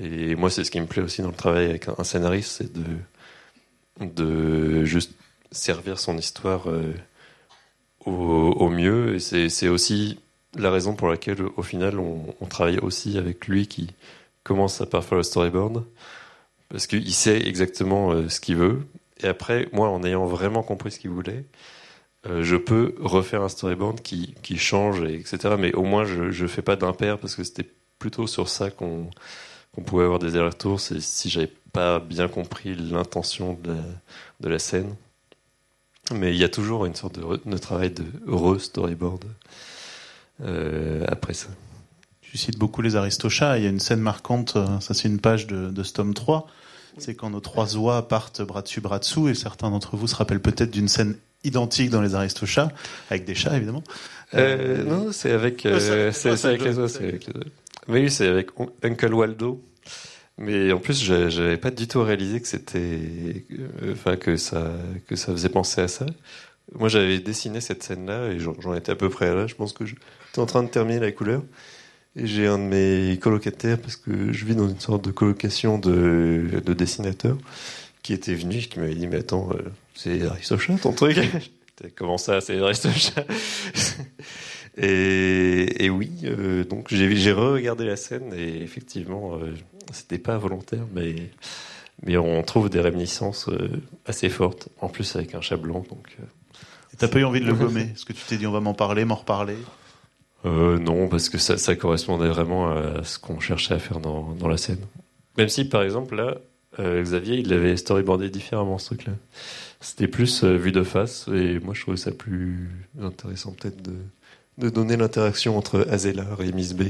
Et 0.00 0.34
moi, 0.34 0.50
c'est 0.50 0.64
ce 0.64 0.70
qui 0.72 0.80
me 0.80 0.86
plaît 0.86 1.02
aussi 1.02 1.22
dans 1.22 1.28
le 1.28 1.34
travail 1.34 1.66
avec 1.66 1.86
un 1.96 2.04
scénariste, 2.04 2.50
c'est 2.50 2.72
de, 2.72 2.82
de 4.00 4.84
juste 4.84 5.12
servir 5.52 5.98
son 5.98 6.16
histoire 6.18 6.68
euh, 6.68 6.92
au, 8.04 8.68
mieux. 8.68 9.16
Et 9.16 9.48
c'est 9.48 9.68
aussi 9.68 10.18
la 10.54 10.70
raison 10.70 10.94
pour 10.94 11.08
laquelle, 11.08 11.42
au 11.56 11.62
final, 11.62 11.98
on, 11.98 12.46
travaille 12.48 12.78
aussi 12.78 13.18
avec 13.18 13.46
lui 13.46 13.66
qui 13.66 13.88
commence 14.44 14.80
à 14.80 14.86
faire 14.86 15.18
le 15.18 15.22
storyboard. 15.22 15.84
Parce 16.68 16.86
qu'il 16.86 17.14
sait 17.14 17.46
exactement 17.46 18.10
euh, 18.10 18.28
ce 18.28 18.40
qu'il 18.40 18.56
veut. 18.56 18.86
Et 19.22 19.28
après, 19.28 19.68
moi, 19.72 19.88
en 19.88 20.02
ayant 20.02 20.26
vraiment 20.26 20.62
compris 20.62 20.90
ce 20.90 20.98
qu'il 20.98 21.10
voulait, 21.10 21.44
euh, 22.26 22.42
je 22.42 22.56
peux 22.56 22.94
refaire 23.00 23.42
un 23.42 23.48
storyboard 23.48 24.00
qui, 24.02 24.34
qui 24.42 24.58
change, 24.58 25.02
etc. 25.02 25.54
Mais 25.58 25.72
au 25.74 25.84
moins, 25.84 26.04
je 26.04 26.42
ne 26.42 26.48
fais 26.48 26.62
pas 26.62 26.76
d'impair 26.76 27.18
parce 27.18 27.34
que 27.36 27.44
c'était 27.44 27.68
plutôt 27.98 28.26
sur 28.26 28.48
ça 28.48 28.70
qu'on 28.70 29.10
pouvait 29.84 30.04
avoir 30.04 30.18
des 30.18 30.36
allers-retours. 30.36 30.80
Si 30.80 31.30
j'avais 31.30 31.52
pas 31.76 32.00
bien 32.00 32.26
compris 32.26 32.74
l'intention 32.74 33.58
de, 33.62 33.74
de, 34.40 34.48
la 34.48 34.58
scène. 34.58 34.94
Mais 36.10 36.32
il 36.34 36.38
y 36.38 36.44
a 36.44 36.48
toujours 36.48 36.86
une 36.86 36.94
sorte 36.94 37.18
de, 37.18 37.58
travail 37.58 37.90
de 37.90 38.04
re-storyboard 38.26 39.24
euh, 40.42 41.04
après 41.08 41.34
ça. 41.34 41.48
Tu 42.22 42.38
cites 42.38 42.58
beaucoup 42.58 42.80
les 42.80 42.96
Aristochats. 42.96 43.58
Il 43.58 43.64
y 43.64 43.66
a 43.66 43.70
une 43.70 43.80
scène 43.80 44.00
marquante, 44.00 44.56
euh, 44.56 44.80
ça 44.80 44.94
c'est 44.94 45.08
une 45.08 45.20
page 45.20 45.46
de, 45.46 45.70
de 45.70 45.82
Stom 45.82 46.14
3. 46.14 46.46
C'est 46.98 47.14
quand 47.14 47.28
nos 47.28 47.40
trois 47.40 47.76
oies 47.76 48.08
partent 48.08 48.40
bras 48.40 48.62
dessus, 48.62 48.80
bras 48.80 48.98
dessous, 48.98 49.28
et 49.28 49.34
certains 49.34 49.70
d'entre 49.70 49.96
vous 49.96 50.06
se 50.06 50.14
rappellent 50.14 50.40
peut-être 50.40 50.70
d'une 50.70 50.88
scène 50.88 51.14
identique 51.44 51.90
dans 51.90 52.00
les 52.00 52.14
Aristochats, 52.14 52.72
avec 53.10 53.26
des 53.26 53.34
chats 53.34 53.54
évidemment. 53.54 53.84
Euh, 54.34 54.82
non, 54.82 55.12
c'est 55.12 55.30
avec, 55.30 55.66
euh, 55.66 56.10
c'est 56.12 56.42
avec 56.44 56.64
les 56.64 56.78
oies. 56.78 56.88
Oui, 57.88 58.10
c'est 58.10 58.26
avec 58.26 58.48
Uncle 58.82 59.12
Waldo. 59.12 59.62
Mais 60.38 60.70
en 60.72 60.78
plus, 60.78 61.02
j'avais 61.02 61.56
pas 61.56 61.70
du 61.70 61.88
tout 61.88 62.02
réalisé 62.02 62.40
que 62.40 62.48
c'était, 62.48 63.00
euh, 63.52 63.92
enfin 63.92 64.16
que 64.16 64.36
ça, 64.36 64.72
que 65.08 65.16
ça 65.16 65.32
faisait 65.32 65.48
penser 65.48 65.80
à 65.80 65.88
ça. 65.88 66.06
Moi, 66.74 66.88
j'avais 66.88 67.20
dessiné 67.20 67.60
cette 67.60 67.82
scène-là 67.82 68.32
et 68.32 68.38
j'en 68.38 68.74
étais 68.74 68.92
à 68.92 68.96
peu 68.96 69.08
près 69.08 69.34
là. 69.34 69.46
Je 69.46 69.54
pense 69.54 69.72
que 69.72 69.86
j'étais 69.86 70.38
en 70.38 70.46
train 70.46 70.62
de 70.62 70.68
terminer 70.68 71.00
la 71.00 71.12
couleur. 71.12 71.42
Et 72.16 72.26
j'ai 72.26 72.46
un 72.46 72.58
de 72.58 72.64
mes 72.64 73.18
colocataires, 73.18 73.78
parce 73.78 73.96
que 73.96 74.32
je 74.32 74.44
vis 74.46 74.54
dans 74.54 74.68
une 74.68 74.80
sorte 74.80 75.04
de 75.04 75.10
colocation 75.10 75.78
de, 75.78 76.62
de 76.64 76.72
dessinateurs, 76.72 77.36
qui 78.02 78.14
était 78.14 78.34
venu, 78.34 78.58
qui 78.58 78.78
m'avait 78.80 78.94
dit, 78.94 79.06
mais 79.06 79.18
attends, 79.18 79.50
euh, 79.52 79.62
c'est 79.94 80.22
Aristocha 80.26 80.74
ton 80.80 80.92
truc? 80.92 81.18
Comment 81.96 82.16
ça, 82.16 82.40
c'est 82.40 82.58
Aristocha 82.58 83.24
et, 84.76 85.84
et 85.84 85.90
oui, 85.90 86.12
euh, 86.24 86.64
donc 86.64 86.88
j'ai 86.90 87.32
re-regardé 87.32 87.84
la 87.84 87.96
scène 87.96 88.32
et 88.34 88.62
effectivement, 88.62 89.38
c'était 89.92 90.18
pas 90.18 90.36
volontaire, 90.38 90.84
mais, 90.94 91.30
mais 92.04 92.16
on 92.16 92.42
trouve 92.42 92.68
des 92.68 92.80
réminiscences 92.80 93.48
euh, 93.48 93.68
assez 94.04 94.28
fortes, 94.28 94.68
en 94.80 94.88
plus 94.88 95.16
avec 95.16 95.34
un 95.34 95.40
chat 95.40 95.56
blanc. 95.56 95.84
Donc, 95.88 96.16
euh. 96.20 96.24
T'as 96.98 97.08
pas 97.08 97.18
eu 97.18 97.24
envie 97.24 97.40
de 97.40 97.46
le 97.46 97.54
gommer 97.54 97.90
Est-ce 97.94 98.04
que 98.04 98.12
tu 98.12 98.24
t'es 98.26 98.36
dit 98.36 98.46
on 98.46 98.52
va 98.52 98.60
m'en 98.60 98.74
parler, 98.74 99.04
m'en 99.04 99.16
reparler? 99.16 99.56
Euh, 100.44 100.78
Non, 100.78 101.08
parce 101.08 101.28
que 101.28 101.38
ça, 101.38 101.58
ça, 101.58 101.76
correspondait 101.76 102.28
vraiment 102.28 102.70
à 102.70 103.04
ce 103.04 103.18
qu'on 103.18 103.40
cherchait 103.40 103.74
à 103.74 103.78
faire 103.78 104.00
dans, 104.00 104.32
dans, 104.32 104.48
la 104.48 104.56
scène. 104.56 104.80
Même 105.36 105.48
si, 105.48 105.68
par 105.68 105.82
exemple, 105.82 106.16
là, 106.16 106.36
Xavier, 106.78 107.36
il 107.36 107.48
l'avait 107.48 107.76
storyboardé 107.76 108.30
différemment, 108.30 108.78
ce 108.78 108.86
truc-là. 108.86 109.12
C'était 109.80 110.08
plus 110.08 110.44
vu 110.44 110.72
de 110.72 110.82
face, 110.82 111.28
et 111.28 111.58
moi, 111.58 111.74
je 111.74 111.82
trouvais 111.82 111.96
ça 111.96 112.12
plus 112.12 112.70
intéressant, 113.00 113.52
peut-être, 113.52 113.82
de, 113.82 113.94
de 114.58 114.70
donner 114.70 114.96
l'interaction 114.96 115.56
entre 115.58 115.86
Azelar 115.90 116.40
et 116.40 116.52
Miss 116.52 116.74
B, 116.74 116.84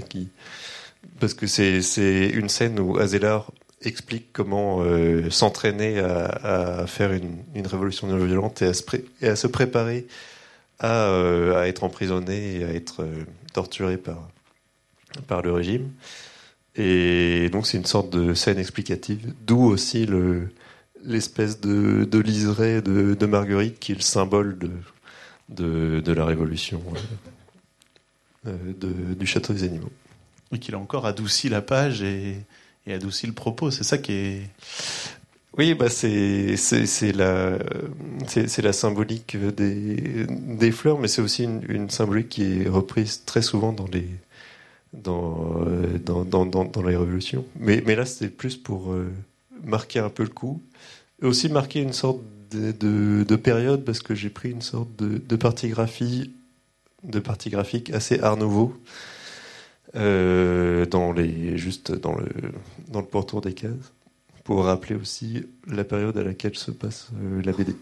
parce 1.21 1.35
que 1.35 1.47
c'est 1.47 2.29
une 2.29 2.49
scène 2.49 2.79
où 2.79 2.99
Azelar 2.99 3.51
explique 3.83 4.33
comment 4.33 4.83
euh, 4.83 5.31
s'entraîner 5.31 5.99
à, 5.99 6.87
faire 6.87 7.13
une, 7.13 7.67
révolution 7.67 8.07
non 8.07 8.25
violente 8.25 8.63
et 8.63 8.67
à 8.67 9.37
se, 9.37 9.47
préparer 9.47 10.07
à, 10.79 11.09
euh, 11.09 11.61
à, 11.61 11.69
être 11.69 11.85
emprisonné 11.85 12.57
et 12.57 12.65
à 12.65 12.69
être 12.69 13.03
euh, 13.03 13.25
torturé 13.53 13.97
par, 13.97 15.43
le 15.43 15.53
régime. 15.53 15.91
Et 16.77 17.49
donc 17.51 17.67
c'est 17.67 17.79
une 17.79 17.87
sorte 17.87 18.11
de 18.11 18.35
scène 18.35 18.59
explicative, 18.59 19.33
d'où 19.47 19.63
aussi 19.63 20.07
l'espèce 21.05 21.61
de, 21.61 22.05
de 22.05 22.19
liseré 22.19 22.83
de, 22.83 23.27
Marguerite 23.27 23.79
qui 23.79 23.93
est 23.93 23.97
le 23.97 24.03
symbole 24.03 24.59
de 25.49 26.13
la 26.13 26.25
révolution 26.25 26.83
du 28.79 29.26
château 29.26 29.53
des 29.53 29.65
animaux. 29.65 29.91
Oui, 30.53 30.61
qu'il 30.61 30.75
a 30.75 30.79
encore 30.79 31.07
adouci 31.07 31.49
la 31.49 31.61
page 31.61 32.03
et, 32.03 32.37
et 32.87 32.95
adouci 32.95 33.26
le 33.26 33.33
propos. 33.33 33.71
C'est 33.71 33.85
ça 33.85 33.99
qui 33.99 34.12
est. 34.12 34.43
Oui, 35.59 35.75
bah 35.75 35.88
c'est 35.88 36.57
c'est 36.57 37.12
la 37.12 37.59
c'est 38.26 38.61
la 38.61 38.73
symbolique 38.75 39.37
des 39.38 40.26
des 40.29 40.71
fleurs, 40.71 40.99
mais 40.99 41.09
c'est 41.09 41.23
aussi 41.23 41.45
une, 41.45 41.62
une, 41.69 41.88
symbolique 41.88 42.29
qui 42.29 42.61
est 42.61 42.69
reprise 42.69 43.25
très 43.25 43.41
souvent 43.41 43.73
dans 43.73 43.87
les 43.87 44.07
dans 44.93 45.65
dans 46.05 46.45
dans, 46.45 46.65
dans, 46.65 46.83
les 46.83 46.97
révolutions. 46.97 47.45
Mais 47.59 47.83
mais 47.87 47.97
là, 47.97 48.05
c'est 48.05 48.29
plus 48.29 48.57
pour 48.57 48.93
euh, 48.93 49.11
marquer 49.65 50.00
un 50.00 50.11
peu 50.11 50.25
le 50.25 50.29
coup, 50.29 50.61
et 51.23 51.26
aussi 51.26 51.49
marquer 51.49 51.81
une 51.81 51.95
sorte 51.95 52.21
de, 52.50 52.73
de, 52.73 53.25
de 53.25 53.37
période 53.37 53.83
parce 53.85 54.00
que 54.00 54.15
j'ai 54.15 54.31
pris 54.31 54.50
une 54.50 54.62
sorte 54.62 54.95
de, 54.99 55.19
de 55.19 55.37
partie 55.37 55.69
graphie 55.69 56.33
de 57.03 57.21
partie 57.21 57.50
graphique 57.50 57.91
assez 57.91 58.21
art 58.21 58.37
nouveau 58.37 58.75
euh, 59.95 60.85
dans 60.87 61.12
les, 61.12 61.57
juste 61.57 61.93
dans 61.93 62.15
le, 62.15 62.26
dans 62.88 63.00
le 63.00 63.07
pourtour 63.07 63.41
des 63.41 63.55
cases, 63.55 63.93
pour 64.45 64.65
rappeler 64.65 64.95
aussi 64.95 65.45
la 65.67 65.85
période 65.85 66.17
à 66.19 66.23
laquelle 66.23 66.57
se 66.57 66.71
passe 66.71 67.09
euh, 67.23 67.41
la 67.43 67.53
BD. 67.53 67.75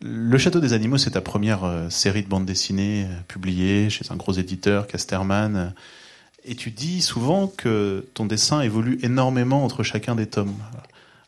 Le 0.00 0.36
Château 0.36 0.58
des 0.58 0.72
Animaux, 0.72 0.98
c'est 0.98 1.12
ta 1.12 1.20
première 1.20 1.64
euh, 1.64 1.88
série 1.90 2.22
de 2.22 2.28
bande 2.28 2.44
dessinée 2.44 3.06
publiée 3.28 3.88
chez 3.88 4.04
un 4.10 4.16
gros 4.16 4.32
éditeur, 4.32 4.88
Casterman. 4.88 5.74
Et 6.44 6.56
tu 6.56 6.72
dis 6.72 7.02
souvent 7.02 7.46
que 7.46 8.04
ton 8.14 8.26
dessin 8.26 8.62
évolue 8.62 8.98
énormément 9.02 9.64
entre 9.64 9.84
chacun 9.84 10.16
des 10.16 10.26
tomes. 10.26 10.56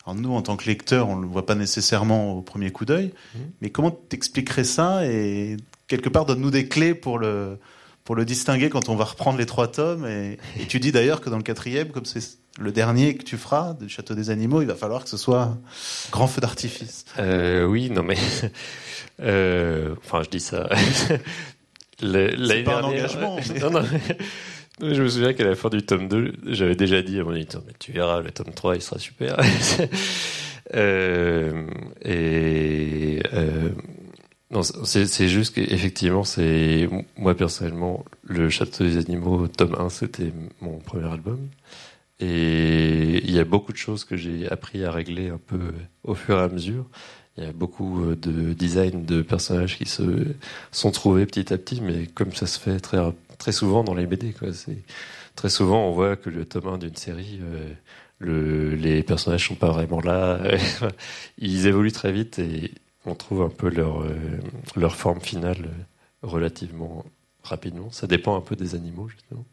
Alors 0.05 0.15
nous, 0.15 0.33
en 0.33 0.41
tant 0.41 0.57
que 0.57 0.65
lecteurs, 0.65 1.07
on 1.07 1.15
ne 1.15 1.21
le 1.21 1.27
voit 1.27 1.45
pas 1.45 1.55
nécessairement 1.55 2.33
au 2.33 2.41
premier 2.41 2.71
coup 2.71 2.83
d'œil. 2.83 3.13
Mmh. 3.33 3.39
Mais 3.61 3.69
comment 3.69 3.91
t'expliquerais 3.91 4.65
ça 4.65 5.05
Et 5.05 5.55
quelque 5.87 6.09
part, 6.09 6.25
donne-nous 6.25 6.51
des 6.51 6.67
clés 6.67 6.93
pour 6.93 7.19
le, 7.19 7.57
pour 8.03 8.15
le 8.15 8.25
distinguer 8.25 8.69
quand 8.69 8.89
on 8.89 8.95
va 8.95 9.05
reprendre 9.05 9.37
les 9.37 9.45
trois 9.45 9.67
tomes. 9.67 10.05
Et, 10.05 10.37
et 10.59 10.65
tu 10.67 10.79
dis 10.79 10.91
d'ailleurs 10.91 11.21
que 11.21 11.29
dans 11.29 11.37
le 11.37 11.43
quatrième, 11.43 11.89
comme 11.89 12.05
c'est 12.05 12.37
le 12.59 12.71
dernier 12.71 13.15
que 13.15 13.23
tu 13.23 13.37
feras 13.37 13.73
du 13.73 13.89
Château 13.89 14.15
des 14.15 14.29
Animaux, 14.29 14.61
il 14.61 14.67
va 14.67 14.75
falloir 14.75 15.03
que 15.03 15.09
ce 15.09 15.17
soit 15.17 15.57
grand 16.11 16.27
feu 16.27 16.41
d'artifice. 16.41 17.05
Euh, 17.19 17.65
oui, 17.65 17.89
non 17.89 18.03
mais, 18.03 18.17
euh, 19.21 19.95
enfin, 20.03 20.23
je 20.23 20.29
dis 20.29 20.39
ça. 20.39 20.69
c'est 21.99 22.63
pas 22.63 22.79
un 22.79 22.83
engagement. 22.83 23.37
Non, 23.61 23.71
non, 23.71 23.83
Je 24.79 25.01
me 25.01 25.07
souviens 25.07 25.33
qu'à 25.33 25.45
la 25.45 25.55
fin 25.55 25.69
du 25.69 25.81
tome 25.83 26.07
2, 26.07 26.33
j'avais 26.47 26.75
déjà 26.75 27.01
dit 27.01 27.19
à 27.19 27.23
mon 27.23 27.33
éditeur, 27.33 27.61
mais 27.65 27.73
tu 27.79 27.91
verras, 27.91 28.21
le 28.21 28.31
tome 28.31 28.53
3, 28.53 28.75
il 28.75 28.81
sera 28.81 28.99
super. 28.99 29.37
euh, 30.75 31.67
et 32.03 33.21
euh, 33.33 33.69
non, 34.51 34.61
c'est 34.63 35.27
juste 35.27 35.55
qu'effectivement, 35.55 36.23
c'est 36.23 36.87
moi 37.17 37.35
personnellement, 37.35 38.05
le 38.23 38.49
Château 38.49 38.83
des 38.83 38.97
Animaux, 38.97 39.47
tome 39.47 39.75
1, 39.77 39.89
c'était 39.89 40.31
mon 40.61 40.77
premier 40.77 41.11
album. 41.11 41.39
Et 42.19 43.21
il 43.25 43.31
y 43.31 43.39
a 43.39 43.43
beaucoup 43.43 43.71
de 43.73 43.77
choses 43.77 44.05
que 44.05 44.15
j'ai 44.15 44.49
appris 44.49 44.85
à 44.85 44.91
régler 44.91 45.29
un 45.29 45.39
peu 45.39 45.73
au 46.03 46.15
fur 46.15 46.37
et 46.39 46.43
à 46.43 46.47
mesure. 46.47 46.85
Il 47.37 47.43
y 47.43 47.47
a 47.47 47.51
beaucoup 47.51 48.15
de 48.15 48.53
design 48.53 49.05
de 49.05 49.21
personnages 49.21 49.77
qui 49.77 49.85
se 49.85 50.03
sont 50.71 50.91
trouvés 50.91 51.25
petit 51.25 51.51
à 51.53 51.57
petit, 51.57 51.81
mais 51.81 52.07
comme 52.07 52.33
ça 52.33 52.47
se 52.47 52.59
fait 52.59 52.79
très, 52.79 52.99
très 53.37 53.51
souvent 53.51 53.83
dans 53.83 53.93
les 53.93 54.05
BD, 54.05 54.31
quoi. 54.33 54.49
Très 55.35 55.49
souvent, 55.49 55.87
on 55.87 55.91
voit 55.91 56.15
que 56.15 56.29
le 56.29 56.45
tome 56.45 56.67
1 56.67 56.77
d'une 56.77 56.95
série, 56.95 57.39
euh, 57.41 57.73
le, 58.19 58.75
les 58.75 59.03
personnages 59.03 59.47
sont 59.47 59.55
pas 59.55 59.71
vraiment 59.71 59.99
là. 59.99 60.39
Ils 61.37 61.67
évoluent 61.67 61.91
très 61.91 62.13
vite 62.13 62.39
et 62.39 62.71
on 63.05 63.15
trouve 63.15 63.41
un 63.41 63.49
peu 63.49 63.69
leur, 63.69 64.01
euh, 64.01 64.15
leur 64.75 64.95
forme 64.95 65.21
finale 65.21 65.69
relativement 66.21 67.05
rapidement. 67.43 67.91
Ça 67.91 68.07
dépend 68.07 68.35
un 68.35 68.41
peu 68.41 68.55
des 68.55 68.75
animaux, 68.75 69.07
justement. 69.09 69.45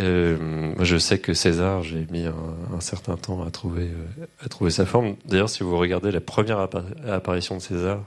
Euh, 0.00 0.74
je 0.80 0.98
sais 0.98 1.18
que 1.18 1.34
César, 1.34 1.82
j'ai 1.82 2.06
mis 2.10 2.24
un, 2.26 2.80
certain 2.80 3.16
temps 3.16 3.44
à 3.44 3.50
trouver, 3.50 3.84
euh, 3.84 4.26
à 4.44 4.48
trouver 4.48 4.70
sa 4.70 4.86
forme. 4.86 5.16
D'ailleurs, 5.24 5.48
si 5.48 5.62
vous 5.62 5.76
regardez 5.78 6.10
la 6.10 6.20
première 6.20 6.58
apparition 7.06 7.56
de 7.56 7.62
César 7.62 8.02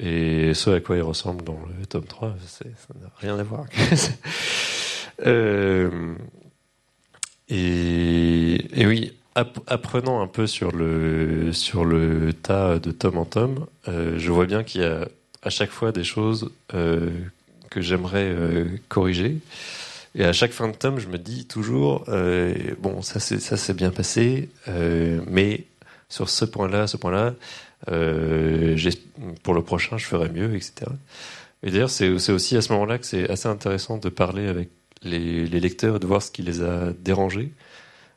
et 0.00 0.52
ce 0.54 0.70
à 0.70 0.80
quoi 0.80 0.96
il 0.96 1.02
ressemble 1.02 1.44
dans 1.44 1.58
le 1.78 1.86
tome 1.86 2.04
3, 2.04 2.34
ça 2.46 2.64
n'a 3.00 3.10
rien 3.18 3.38
à 3.38 3.42
voir. 3.44 3.66
euh, 5.26 6.14
et, 7.48 8.86
oui, 8.86 9.12
apprenant 9.34 10.20
un 10.20 10.26
peu 10.26 10.46
sur 10.46 10.72
le, 10.72 11.52
sur 11.52 11.84
le 11.84 12.32
tas 12.32 12.78
de 12.78 12.90
tome 12.90 13.18
en 13.18 13.24
tome, 13.24 13.66
euh, 13.88 14.18
je 14.18 14.30
vois 14.30 14.46
bien 14.46 14.62
qu'il 14.62 14.82
y 14.82 14.84
a 14.84 15.08
à 15.42 15.50
chaque 15.50 15.70
fois 15.70 15.92
des 15.92 16.04
choses 16.04 16.50
euh, 16.74 17.10
que 17.70 17.80
j'aimerais 17.80 18.36
corriger. 18.88 19.40
Et 20.14 20.24
à 20.24 20.32
chaque 20.32 20.52
fin 20.52 20.68
de 20.68 20.76
tome, 20.76 20.98
je 20.98 21.08
me 21.08 21.16
dis 21.16 21.46
toujours, 21.46 22.04
euh, 22.08 22.54
bon, 22.80 23.00
ça 23.02 23.18
c'est 23.18 23.40
ça 23.40 23.56
s'est 23.56 23.72
bien 23.72 23.90
passé, 23.90 24.50
euh, 24.68 25.20
mais 25.26 25.64
sur 26.10 26.28
ce 26.28 26.44
point-là, 26.44 26.86
ce 26.86 26.98
point-là, 26.98 27.34
euh, 27.90 28.76
pour 29.42 29.54
le 29.54 29.62
prochain, 29.62 29.96
je 29.96 30.04
ferai 30.04 30.28
mieux, 30.28 30.54
etc. 30.54 30.90
Et 31.62 31.70
d'ailleurs, 31.70 31.90
c'est 31.90 32.08
aussi 32.10 32.56
à 32.56 32.62
ce 32.62 32.72
moment-là 32.72 32.98
que 32.98 33.06
c'est 33.06 33.30
assez 33.30 33.48
intéressant 33.48 33.96
de 33.96 34.08
parler 34.10 34.48
avec 34.48 34.68
les, 35.02 35.46
les, 35.46 35.60
lecteurs, 35.60 35.98
de 35.98 36.06
voir 36.06 36.22
ce 36.22 36.30
qui 36.30 36.42
les 36.42 36.62
a 36.62 36.92
dérangés. 36.92 37.50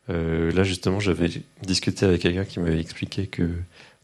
Euh, 0.10 0.52
là, 0.52 0.64
justement, 0.64 1.00
j'avais 1.00 1.30
discuté 1.64 2.06
avec 2.06 2.22
quelqu'un 2.22 2.46
qui 2.46 2.60
m'avait 2.60 2.80
expliqué 2.80 3.28
que 3.28 3.50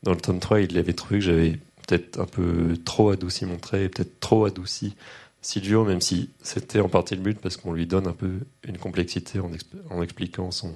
dans 0.03 0.11
le 0.11 0.17
tome 0.17 0.39
3, 0.39 0.61
il 0.61 0.77
avait 0.77 0.93
trouvé 0.93 1.19
que 1.19 1.25
j'avais 1.25 1.59
peut-être 1.87 2.19
un 2.19 2.25
peu 2.25 2.77
trop 2.83 3.09
adouci 3.09 3.45
mon 3.45 3.57
trait, 3.57 3.89
peut-être 3.89 4.19
trop 4.19 4.45
adouci 4.45 4.95
Silvio, 5.41 5.83
même 5.83 6.01
si 6.01 6.29
c'était 6.43 6.79
en 6.79 6.89
partie 6.89 7.15
le 7.15 7.21
but, 7.21 7.39
parce 7.39 7.57
qu'on 7.57 7.73
lui 7.73 7.87
donne 7.87 8.07
un 8.07 8.13
peu 8.13 8.31
une 8.67 8.77
complexité 8.77 9.39
en, 9.39 10.01
expliquant 10.03 10.51
son, 10.51 10.73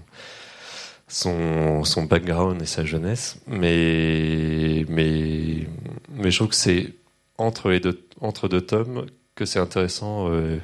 son, 1.07 2.03
background 2.03 2.61
et 2.61 2.65
sa 2.65 2.83
jeunesse. 2.83 3.37
Mais, 3.47 4.85
je 4.85 6.35
trouve 6.35 6.49
que 6.49 6.55
c'est 6.55 6.93
entre, 7.37 7.73
deux, 7.75 8.07
entre 8.21 8.47
tomes 8.59 9.05
que 9.35 9.45
c'est 9.45 9.59
intéressant 9.59 10.29
euh, 10.29 10.57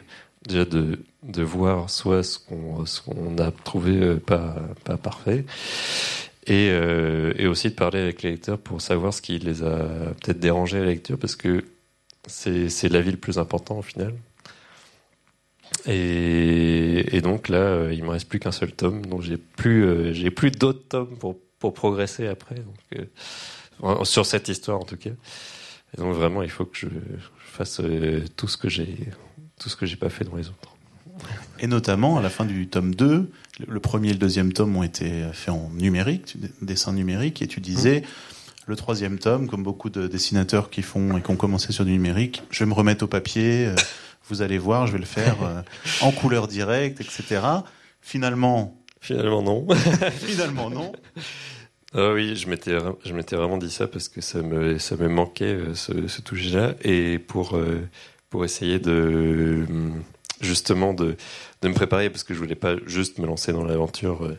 déjà 0.48 0.65
de, 0.65 1.00
de 1.24 1.43
voir 1.43 1.89
soit 1.89 2.24
ce 2.24 2.39
qu'on 2.39 2.83
qu'on 3.05 3.38
a 3.38 3.51
trouvé 3.51 3.91
euh, 4.01 4.15
pas, 4.17 4.55
pas 4.83 4.98
parfait, 4.98 5.45
et, 6.48 6.69
euh, 6.71 7.33
et 7.38 7.48
aussi 7.48 7.69
de 7.69 7.75
parler 7.75 8.00
avec 8.00 8.24
les 8.24 8.31
lecteurs 8.31 8.57
pour 8.57 8.81
savoir 8.81 9.13
ce 9.13 9.21
qui 9.21 9.38
les 9.39 9.63
a 9.63 9.77
peut-être 10.21 10.39
dérangés 10.39 10.77
à 10.77 10.81
la 10.81 10.88
lecture, 10.88 11.17
parce 11.17 11.36
que 11.36 11.63
c'est 12.27 12.89
l'avis 12.89 13.12
le 13.12 13.17
plus 13.17 13.38
important 13.38 13.79
au 13.79 13.81
final. 13.81 14.13
Et, 15.86 17.15
et, 17.15 17.21
donc 17.21 17.50
là, 17.50 17.57
euh, 17.57 17.93
il 17.93 18.03
me 18.03 18.10
reste 18.10 18.29
plus 18.29 18.39
qu'un 18.39 18.51
seul 18.51 18.71
tome, 18.71 19.05
donc 19.05 19.21
j'ai 19.21 19.38
plus, 19.38 19.86
euh, 19.86 20.13
j'ai 20.13 20.29
plus 20.29 20.51
d'autres 20.51 20.88
tomes 20.88 21.17
pour, 21.17 21.38
pour 21.60 21.74
progresser 21.74 22.27
après, 22.27 22.55
donc, 22.55 23.10
euh, 23.83 24.05
sur 24.05 24.25
cette 24.25 24.48
histoire 24.48 24.79
en 24.79 24.83
tout 24.83 24.98
cas. 24.98 25.12
Donc 25.98 26.13
vraiment, 26.13 26.43
il 26.43 26.50
faut 26.50 26.65
que 26.65 26.77
je, 26.77 26.88
fasse 27.38 27.81
tout 28.38 28.48
ce 28.48 28.55
que 28.57 28.69
j'ai, 28.69 28.98
tout 29.62 29.70
ce 29.70 29.75
que 29.75 29.86
j'ai 29.86 29.96
pas 29.96 30.10
fait 30.10 30.25
dans 30.25 30.36
les 30.36 30.48
autres. 30.48 30.75
Et 31.60 31.68
notamment 31.68 32.18
à 32.18 32.22
la 32.22 32.30
fin 32.30 32.46
du 32.46 32.68
tome 32.68 32.96
2, 32.96 33.32
le 33.68 33.80
premier 33.80 34.10
et 34.10 34.13
le 34.13 34.18
deuxième 34.18 34.53
tome 34.53 34.75
ont 34.75 34.84
été 34.84 35.24
faits 35.34 35.53
en 35.53 35.70
numérique, 35.74 36.38
dessin 36.62 36.94
numérique, 36.94 37.41
et 37.41 37.47
tu 37.47 37.60
disais. 37.62 38.02
Mmh 38.02 38.06
le 38.67 38.76
troisième 38.76 39.19
tome, 39.19 39.47
comme 39.47 39.63
beaucoup 39.63 39.89
de 39.89 40.08
dessinateurs 40.08 40.69
qui 40.69 40.82
font 40.82 41.17
et 41.17 41.21
qui 41.21 41.32
ont 41.32 41.36
commencé 41.36 41.71
sur 41.74 41.86
du 41.86 41.91
numérique, 41.91 42.43
je 42.52 42.63
vais 42.63 42.69
me 42.69 42.74
remettre 42.74 43.04
au 43.04 43.08
papier. 43.08 43.67
Euh, 43.67 43.76
vous 44.30 44.41
allez 44.41 44.58
voir, 44.58 44.88
je 44.88 44.93
vais 44.93 45.00
le 45.00 45.06
faire 45.06 45.43
euh, 45.43 45.62
en 46.02 46.12
couleur 46.12 46.47
directe, 46.47 47.02
etc. 47.02 47.41
Finalement, 48.02 48.78
finalement 49.00 49.41
non. 49.41 49.67
finalement 50.12 50.69
non. 50.69 50.91
Ah 51.93 52.13
oui, 52.13 52.36
je 52.36 52.47
m'étais 52.47 52.78
je 53.04 53.13
m'étais 53.13 53.36
vraiment 53.36 53.58
dit 53.58 53.69
ça 53.69 53.88
parce 53.88 54.08
que 54.08 54.21
ça 54.21 54.41
me 54.41 54.78
ça 54.78 54.95
me 54.95 55.10
manquait 55.10 55.56
euh, 55.56 55.76
ce, 55.76 56.08
ce 56.08 56.21
toucher-là 56.21 56.76
et 56.84 57.19
pour 57.19 57.60
pour 58.32 58.44
essayer 58.44 58.80
de 58.80 59.67
justement 60.41 60.96
de 60.96 61.15
de 61.62 61.67
me 61.67 61.76
préparer 61.76 62.10
parce 62.10 62.24
que 62.24 62.34
je 62.34 62.39
voulais 62.39 62.56
pas 62.56 62.76
juste 62.88 63.20
me 63.20 63.28
lancer 63.28 63.54
dans 63.54 63.63
l'aventure 63.63 64.36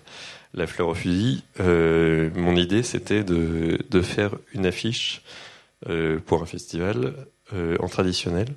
la 0.54 0.66
fleur 0.66 0.88
au 0.88 0.94
fusil, 0.94 1.44
euh, 1.60 2.30
mon 2.34 2.56
idée 2.56 2.82
c'était 2.82 3.24
de, 3.24 3.78
de, 3.88 4.02
faire 4.02 4.34
une 4.52 4.66
affiche 4.66 5.22
euh, 5.88 6.18
pour 6.18 6.42
un 6.42 6.46
festival 6.46 7.14
euh, 7.54 7.76
en 7.80 7.88
traditionnel. 7.88 8.48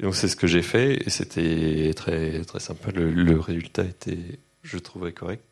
Donc 0.00 0.16
c'est 0.16 0.28
ce 0.28 0.36
que 0.36 0.46
j'ai 0.46 0.62
fait 0.62 1.06
et 1.06 1.10
c'était 1.10 1.92
très 1.94 2.42
très 2.42 2.60
sympa. 2.60 2.90
Le, 2.90 3.38
résultat 3.38 3.84
était, 3.84 4.38
je 4.62 4.78
trouvais 4.78 5.12
correct. 5.12 5.44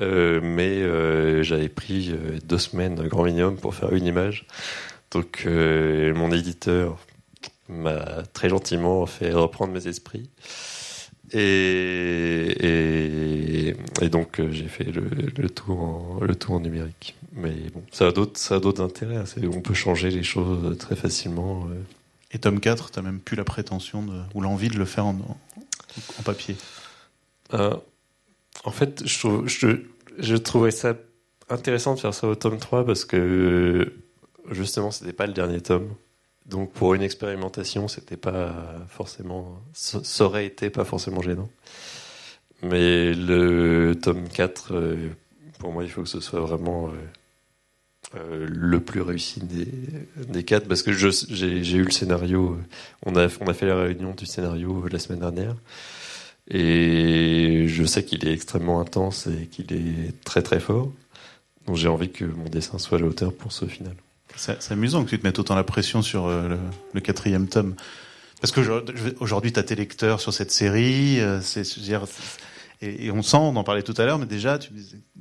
Euh, 0.00 0.40
mais 0.42 0.82
euh, 0.82 1.42
j'avais 1.42 1.70
pris 1.70 2.10
euh, 2.10 2.38
deux 2.44 2.58
semaines 2.58 3.06
grand 3.08 3.24
minimum 3.24 3.56
pour 3.56 3.74
faire 3.74 3.92
une 3.92 4.06
image. 4.06 4.46
Donc 5.10 5.46
mon 5.46 6.32
éditeur 6.32 6.98
m'a 7.68 8.22
très 8.32 8.48
gentiment 8.48 9.06
fait 9.06 9.32
reprendre 9.32 9.72
mes 9.72 9.88
esprits. 9.88 10.28
Et, 11.32 12.54
et, 14.00 14.08
donc 14.08 14.38
euh, 14.38 14.50
j'ai 14.52 14.68
fait 14.68 14.84
le, 14.84 15.08
le, 15.36 15.50
tout 15.50 15.72
en, 15.72 16.20
le 16.20 16.36
tout 16.36 16.52
en 16.52 16.60
numérique. 16.60 17.16
Mais 17.32 17.52
bon, 17.74 17.82
ça 17.90 18.06
a 18.06 18.12
d'autres, 18.12 18.38
ça 18.38 18.56
a 18.56 18.60
d'autres 18.60 18.82
intérêts. 18.82 19.16
Hein. 19.16 19.24
On 19.52 19.60
peut 19.60 19.74
changer 19.74 20.10
les 20.10 20.22
choses 20.22 20.78
très 20.78 20.94
facilement. 20.94 21.66
Euh. 21.70 21.82
Et 22.32 22.38
tome 22.38 22.60
4, 22.60 22.90
tu 22.90 22.98
n'as 22.98 23.04
même 23.04 23.18
plus 23.18 23.36
la 23.36 23.44
prétention 23.44 24.04
de, 24.04 24.20
ou 24.34 24.40
l'envie 24.40 24.68
de 24.68 24.78
le 24.78 24.84
faire 24.84 25.06
en, 25.06 25.16
en 26.18 26.22
papier 26.22 26.56
euh, 27.54 27.74
En 28.64 28.70
fait, 28.70 29.02
je, 29.04 29.18
trouve, 29.18 29.48
je, 29.48 29.82
je, 30.18 30.36
trouvais 30.36 30.70
ça 30.70 30.94
intéressant 31.48 31.94
de 31.94 32.00
faire 32.00 32.14
ça 32.14 32.28
au 32.28 32.34
tome 32.34 32.58
3 32.58 32.86
parce 32.86 33.04
que 33.04 33.92
justement, 34.50 34.90
c'était 34.90 35.12
pas 35.12 35.26
le 35.26 35.32
dernier 35.32 35.60
tome. 35.60 35.88
Donc 36.46 36.72
pour 36.72 36.94
une 36.94 37.02
expérimentation, 37.02 37.88
c'était 37.88 38.16
pas 38.16 38.54
forcément, 38.88 39.60
ça 39.72 40.24
aurait 40.24 40.46
été 40.46 40.70
pas 40.70 40.84
forcément 40.84 41.20
gênant. 41.20 41.48
Mais 42.62 43.12
le 43.14 43.94
tome 44.00 44.28
4, 44.28 44.74
euh, 44.74 45.08
pour 45.58 45.72
moi, 45.72 45.84
il 45.84 45.90
faut 45.90 46.02
que 46.02 46.08
ce 46.08 46.20
soit 46.20 46.40
vraiment 46.40 46.88
euh, 46.88 46.90
euh, 48.16 48.46
le 48.48 48.80
plus 48.80 49.02
réussi 49.02 49.40
des, 49.40 49.68
des 50.28 50.44
quatre, 50.44 50.66
parce 50.66 50.82
que 50.82 50.92
j'ai 50.92 51.76
eu 51.76 51.82
le 51.82 51.90
scénario, 51.90 52.58
on 53.04 53.16
a, 53.16 53.28
on 53.40 53.46
a 53.46 53.54
fait 53.54 53.66
la 53.66 53.76
réunion 53.76 54.12
du 54.14 54.26
scénario 54.26 54.86
la 54.90 54.98
semaine 54.98 55.20
dernière, 55.20 55.56
et 56.48 57.66
je 57.68 57.84
sais 57.84 58.04
qu'il 58.04 58.26
est 58.26 58.32
extrêmement 58.32 58.80
intense 58.80 59.26
et 59.26 59.46
qu'il 59.46 59.72
est 59.72 60.24
très 60.24 60.42
très 60.42 60.60
fort. 60.60 60.92
Donc 61.66 61.76
j'ai 61.76 61.88
envie 61.88 62.10
que 62.10 62.24
mon 62.24 62.48
dessin 62.48 62.78
soit 62.78 62.98
à 62.98 63.00
la 63.00 63.08
hauteur 63.08 63.34
pour 63.34 63.52
ce 63.52 63.66
final. 63.66 63.94
C'est 64.36 64.72
amusant 64.72 65.04
que 65.04 65.10
tu 65.10 65.18
te 65.18 65.26
mettes 65.26 65.38
autant 65.38 65.54
la 65.54 65.64
pression 65.64 66.02
sur 66.02 66.26
euh, 66.26 66.56
le, 66.92 67.00
quatrième 67.00 67.48
tome. 67.48 67.74
Parce 68.40 68.52
que 68.52 68.60
aujourd'hui, 69.20 69.52
tu 69.52 69.58
as 69.58 69.62
tes 69.62 69.74
lecteurs 69.74 70.20
sur 70.20 70.32
cette 70.32 70.50
série. 70.50 71.20
Euh, 71.20 71.40
c'est, 71.40 71.62
et, 72.82 73.10
on 73.10 73.22
sent, 73.22 73.38
on 73.38 73.56
en 73.56 73.64
parlait 73.64 73.82
tout 73.82 73.94
à 73.96 74.04
l'heure, 74.04 74.18
mais 74.18 74.26
déjà, 74.26 74.58
tu, 74.58 74.70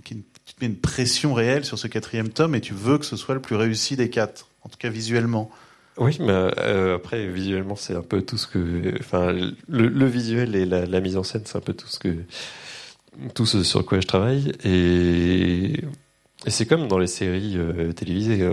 te 0.04 0.13
mets 0.62 0.67
une 0.67 0.75
pression 0.75 1.34
réelle 1.34 1.63
sur 1.63 1.80
ce 1.80 1.88
quatrième 1.88 2.30
tome 2.30 2.56
et 2.56 2.62
tu 2.62 2.73
veux 2.73 2.97
que 2.97 3.06
ce 3.06 3.15
soit 3.15 3.36
le 3.36 3.41
plus 3.41 3.56
réussi 3.56 3.95
des 3.95 4.10
quatre, 4.10 4.47
en 4.63 4.69
tout 4.69 4.78
cas 4.78 4.89
visuellement. 4.89 5.49
Oui, 5.97 6.17
mais 6.19 6.28
euh, 6.30 6.97
après, 6.97 7.25
visuellement, 7.28 7.78
c'est 7.78 7.95
un 7.95 8.01
peu 8.01 8.21
tout 8.21 8.38
ce 8.38 8.47
que. 8.47 8.95
Enfin, 8.99 9.34
le, 9.69 10.06
visuel 10.08 10.54
et 10.56 10.65
la, 10.65 10.99
mise 10.99 11.15
en 11.15 11.23
scène, 11.23 11.43
c'est 11.45 11.58
un 11.58 11.62
peu 11.62 11.73
tout 11.73 11.88
ce 11.88 11.99
que. 11.99 12.13
Tout 13.34 13.45
ce 13.45 13.63
sur 13.63 13.86
quoi 13.86 14.01
je 14.01 14.08
travaille. 14.08 14.51
Et 14.65 15.80
c'est 16.47 16.65
comme 16.65 16.89
dans 16.89 16.99
les 16.99 17.08
séries 17.08 17.58
télévisées 17.95 18.45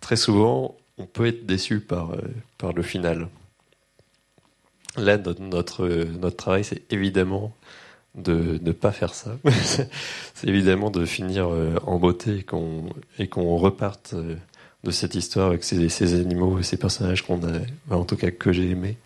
très 0.00 0.16
souvent, 0.16 0.76
on 0.98 1.06
peut 1.06 1.26
être 1.26 1.46
déçu 1.46 1.80
par, 1.80 2.12
euh, 2.12 2.20
par 2.58 2.72
le 2.72 2.82
final. 2.82 3.28
Là, 4.96 5.18
notre, 5.38 5.86
notre, 5.86 6.36
travail, 6.36 6.64
c'est 6.64 6.92
évidemment 6.92 7.54
de 8.16 8.58
ne 8.60 8.72
pas 8.72 8.92
faire 8.92 9.14
ça. 9.14 9.36
c'est 9.44 10.48
évidemment 10.48 10.90
de 10.90 11.04
finir 11.04 11.48
euh, 11.48 11.76
en 11.86 11.98
beauté 11.98 12.44
et 13.18 13.28
qu'on, 13.28 13.56
reparte 13.56 14.14
euh, 14.14 14.34
de 14.82 14.90
cette 14.90 15.14
histoire 15.14 15.48
avec 15.48 15.62
ces, 15.62 15.88
ces 15.88 16.14
animaux 16.14 16.58
et 16.58 16.62
ces 16.62 16.76
personnages 16.76 17.22
qu'on 17.22 17.40
a, 17.44 17.60
en 17.94 18.04
tout 18.04 18.16
cas 18.16 18.30
que 18.30 18.52
j'ai 18.52 18.70
aimés, 18.70 18.96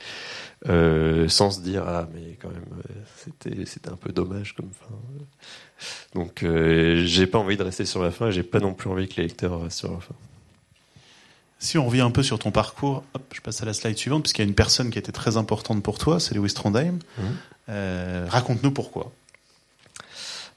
sans 1.29 1.51
se 1.51 1.61
dire 1.61 1.85
ah 1.87 2.09
mais 2.15 2.39
quand 2.41 2.49
même 2.49 2.65
c'était 3.27 3.89
un 3.89 3.97
peu 3.97 4.13
dommage 4.13 4.55
comme 4.55 4.71
fin. 4.71 4.95
Donc, 6.15 6.43
euh, 6.43 7.03
j'ai 7.05 7.27
pas 7.27 7.39
envie 7.39 7.57
de 7.57 7.63
rester 7.63 7.85
sur 7.85 8.03
la 8.03 8.11
fin, 8.11 8.31
j'ai 8.31 8.43
pas 8.43 8.61
non 8.61 8.75
plus 8.75 8.89
envie 8.91 9.09
que 9.09 9.17
les 9.17 9.25
lecteurs 9.25 9.61
restent 9.63 9.79
sur 9.79 9.93
la 9.93 10.01
fin. 10.01 10.15
Si 11.65 11.79
on 11.79 11.87
revient 11.87 12.03
un 12.03 12.11
peu 12.11 12.23
sur 12.23 12.39
ton 12.39 12.51
parcours, 12.51 13.03
hop, 13.15 13.23
je 13.35 13.41
passe 13.41 13.63
à 13.63 13.65
la 13.65 13.73
slide 13.73 13.97
suivante, 13.97 14.25
puisqu'il 14.25 14.43
y 14.43 14.45
a 14.45 14.49
une 14.49 14.55
personne 14.55 14.91
qui 14.91 14.99
était 14.99 15.13
très 15.13 15.39
importante 15.39 15.83
pour 15.83 15.97
toi, 15.97 16.21
c'est 16.21 16.35
Lewis 16.35 16.53
Trondheim. 16.53 16.99
Mhm. 17.17 17.25
Euh, 17.71 18.27
Raconte-nous 18.29 18.71
pourquoi. 18.71 19.11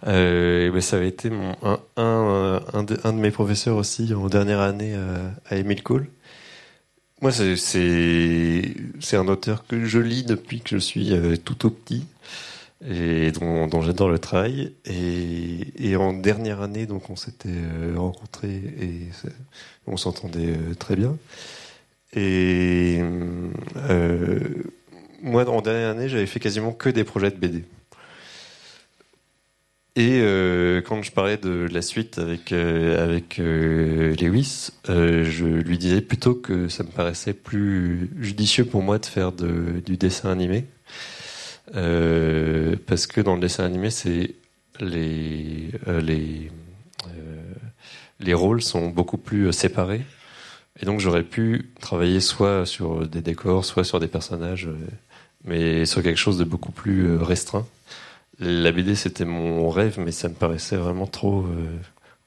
Euh, 0.06 0.68
et 0.68 0.70
ben, 0.70 0.82
ça 0.82 0.98
avait 0.98 1.08
été 1.08 1.30
mon, 1.30 1.56
un, 1.64 1.80
un, 1.96 2.62
un, 2.74 2.84
de, 2.84 3.00
un 3.06 3.14
de 3.14 3.20
mes 3.20 3.32
professeurs 3.32 3.78
aussi 3.78 4.14
en 4.14 4.28
dernière 4.28 4.60
année 4.60 4.96
à, 5.50 5.56
Emile 5.56 5.82
Cole. 5.82 6.10
Moi, 7.22 7.32
c'est- 7.32 7.56
un 9.14 9.28
auteur 9.30 9.66
que 9.66 9.86
je 9.86 10.00
lis 10.00 10.24
depuis 10.24 10.60
que 10.60 10.70
je 10.72 10.78
suis 10.78 11.14
euh, 11.14 11.38
tout 11.38 11.66
au 11.66 11.70
petit 11.70 12.06
et 12.86 13.32
dont, 13.32 13.82
j'adore 13.82 14.10
le 14.10 14.20
travail. 14.20 14.74
Et, 14.86 15.96
en 15.96 16.14
dernière 16.14 16.62
année, 16.62 16.86
donc, 16.86 17.10
on 17.10 17.16
s'était 17.16 17.50
euh, 17.50 17.96
rencontrés 17.98 18.62
et 18.80 19.10
on 19.88 19.98
s'entendait 19.98 20.52
euh, 20.52 20.76
très 20.76 20.96
bien. 20.96 21.18
Et 22.14 23.00
euh, 23.90 24.64
moi, 25.22 25.48
en 25.50 25.62
dernière 25.62 25.90
année, 25.90 26.10
j'avais 26.10 26.28
fait 26.28 26.40
quasiment 26.40 26.72
que 26.72 26.90
des 26.90 27.04
projets 27.04 27.32
de 27.32 27.38
BD. 27.38 27.64
Et 30.00 30.22
quand 30.86 31.02
je 31.02 31.12
parlais 31.12 31.38
de 31.38 31.68
la 31.72 31.82
suite 31.82 32.20
avec 32.20 32.52
avec 32.52 33.38
Lewis, 33.40 34.70
je 34.88 35.46
lui 35.46 35.80
disais 35.80 36.02
plutôt 36.02 36.36
que 36.36 36.68
ça 36.68 36.84
me 36.84 36.90
paraissait 36.90 37.34
plus 37.34 38.12
judicieux 38.20 38.66
pour 38.66 38.84
moi 38.84 39.00
de 39.00 39.08
faire 39.08 39.32
du 39.32 39.98
dessin 39.98 40.30
animé, 40.30 40.66
Euh, 41.76 42.76
parce 42.88 43.08
que 43.08 43.22
dans 43.22 43.36
le 43.36 43.42
dessin 43.42 43.66
animé, 43.66 43.90
c'est 43.90 44.36
les 44.80 45.72
euh, 45.88 46.00
les 46.02 46.52
euh, 47.08 47.42
les 48.20 48.34
rôles 48.34 48.62
sont 48.62 48.90
beaucoup 48.90 49.18
plus 49.18 49.48
euh, 49.48 49.52
séparés, 49.52 50.02
et 50.82 50.86
donc 50.86 51.00
j'aurais 51.00 51.24
pu 51.24 51.70
travailler 51.82 52.20
soit 52.22 52.66
sur 52.66 53.08
des 53.08 53.22
décors, 53.22 53.66
soit 53.66 53.84
sur 53.84 54.00
des 54.00 54.08
personnages, 54.08 54.70
mais 55.44 55.86
sur 55.86 56.04
quelque 56.04 56.18
chose 56.20 56.38
de 56.38 56.44
beaucoup 56.46 56.72
plus 56.72 57.18
restreint. 57.18 57.66
La 58.40 58.72
BD, 58.72 58.96
c'était 58.96 59.26
mon 59.26 59.70
rêve, 59.70 60.00
mais 60.00 60.12
ça 60.12 60.30
me 60.30 60.36
paraissait 60.36 60.78
vraiment 60.78 61.08
trop, 61.08 61.46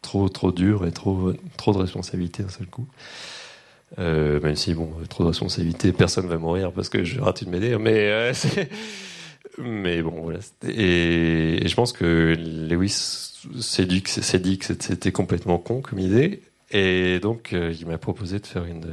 trop, 0.02 0.28
trop 0.28 0.52
dur 0.52 0.86
et 0.86 0.92
trop, 0.92 1.32
trop 1.56 1.72
de 1.72 1.78
responsabilité 1.78 2.42
d'un 2.42 2.48
seul 2.48 2.66
coup. 2.66 2.86
Même 3.98 4.56
si, 4.56 4.74
bon, 4.74 4.90
trop 5.08 5.24
de 5.24 5.28
responsabilité, 5.28 5.92
personne 5.92 6.26
va 6.26 6.36
mourir 6.38 6.72
parce 6.72 6.88
que 6.88 7.04
je 7.04 7.20
rate 7.20 7.42
une 7.42 7.50
BD, 7.50 7.76
mais, 7.78 8.32
c'est- 8.34 8.68
mais 9.58 10.02
bon, 10.02 10.22
voilà. 10.22 10.40
Et, 10.68 11.66
je 11.66 11.74
pense 11.74 11.92
que 11.92 12.34
Lewis 12.38 13.38
s'est 13.60 13.86
dit 13.86 14.02
que 14.02 14.10
c'était 14.10 15.12
complètement 15.12 15.58
con 15.58 15.80
comme 15.80 15.98
idée, 15.98 16.42
et 16.70 17.18
donc 17.20 17.52
euh, 17.52 17.74
il 17.78 17.86
m'a 17.86 17.98
proposé 17.98 18.38
de 18.38 18.46
faire 18.46 18.64
une, 18.64 18.86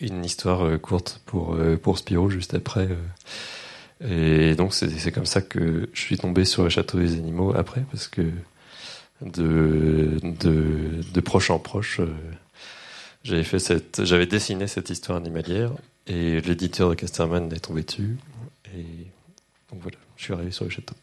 une 0.00 0.24
histoire 0.24 0.62
euh, 0.64 0.78
courte 0.78 1.20
pour, 1.26 1.54
euh, 1.54 1.76
pour 1.76 1.98
Spirou 1.98 2.30
juste 2.30 2.54
après. 2.54 2.88
euh, 2.90 4.50
et 4.52 4.54
donc 4.54 4.74
c'est 4.74 5.10
comme 5.10 5.26
ça 5.26 5.40
que 5.42 5.88
je 5.92 6.00
suis 6.00 6.16
tombé 6.18 6.44
sur 6.44 6.62
le 6.62 6.68
château 6.68 6.98
des 6.98 7.14
animaux 7.14 7.52
après, 7.56 7.82
parce 7.90 8.06
que 8.06 8.22
de, 9.22 10.20
de, 10.22 11.02
de 11.12 11.20
proche 11.20 11.50
en 11.50 11.58
proche, 11.58 12.00
j'avais 13.24 14.26
dessiné 14.26 14.68
cette 14.68 14.90
histoire 14.90 15.18
animalière 15.18 15.72
et 16.06 16.40
l'éditeur 16.42 16.90
de 16.90 16.94
Casterman 16.94 17.52
est 17.52 17.58
tombé 17.58 17.82
dessus. 17.82 18.16
Et 18.76 18.84
donc 19.72 19.80
voilà, 19.82 19.96
je 20.16 20.24
suis 20.24 20.32
arrivé 20.32 20.50
sur 20.50 20.64
le 20.64 20.70
château. 20.70 20.94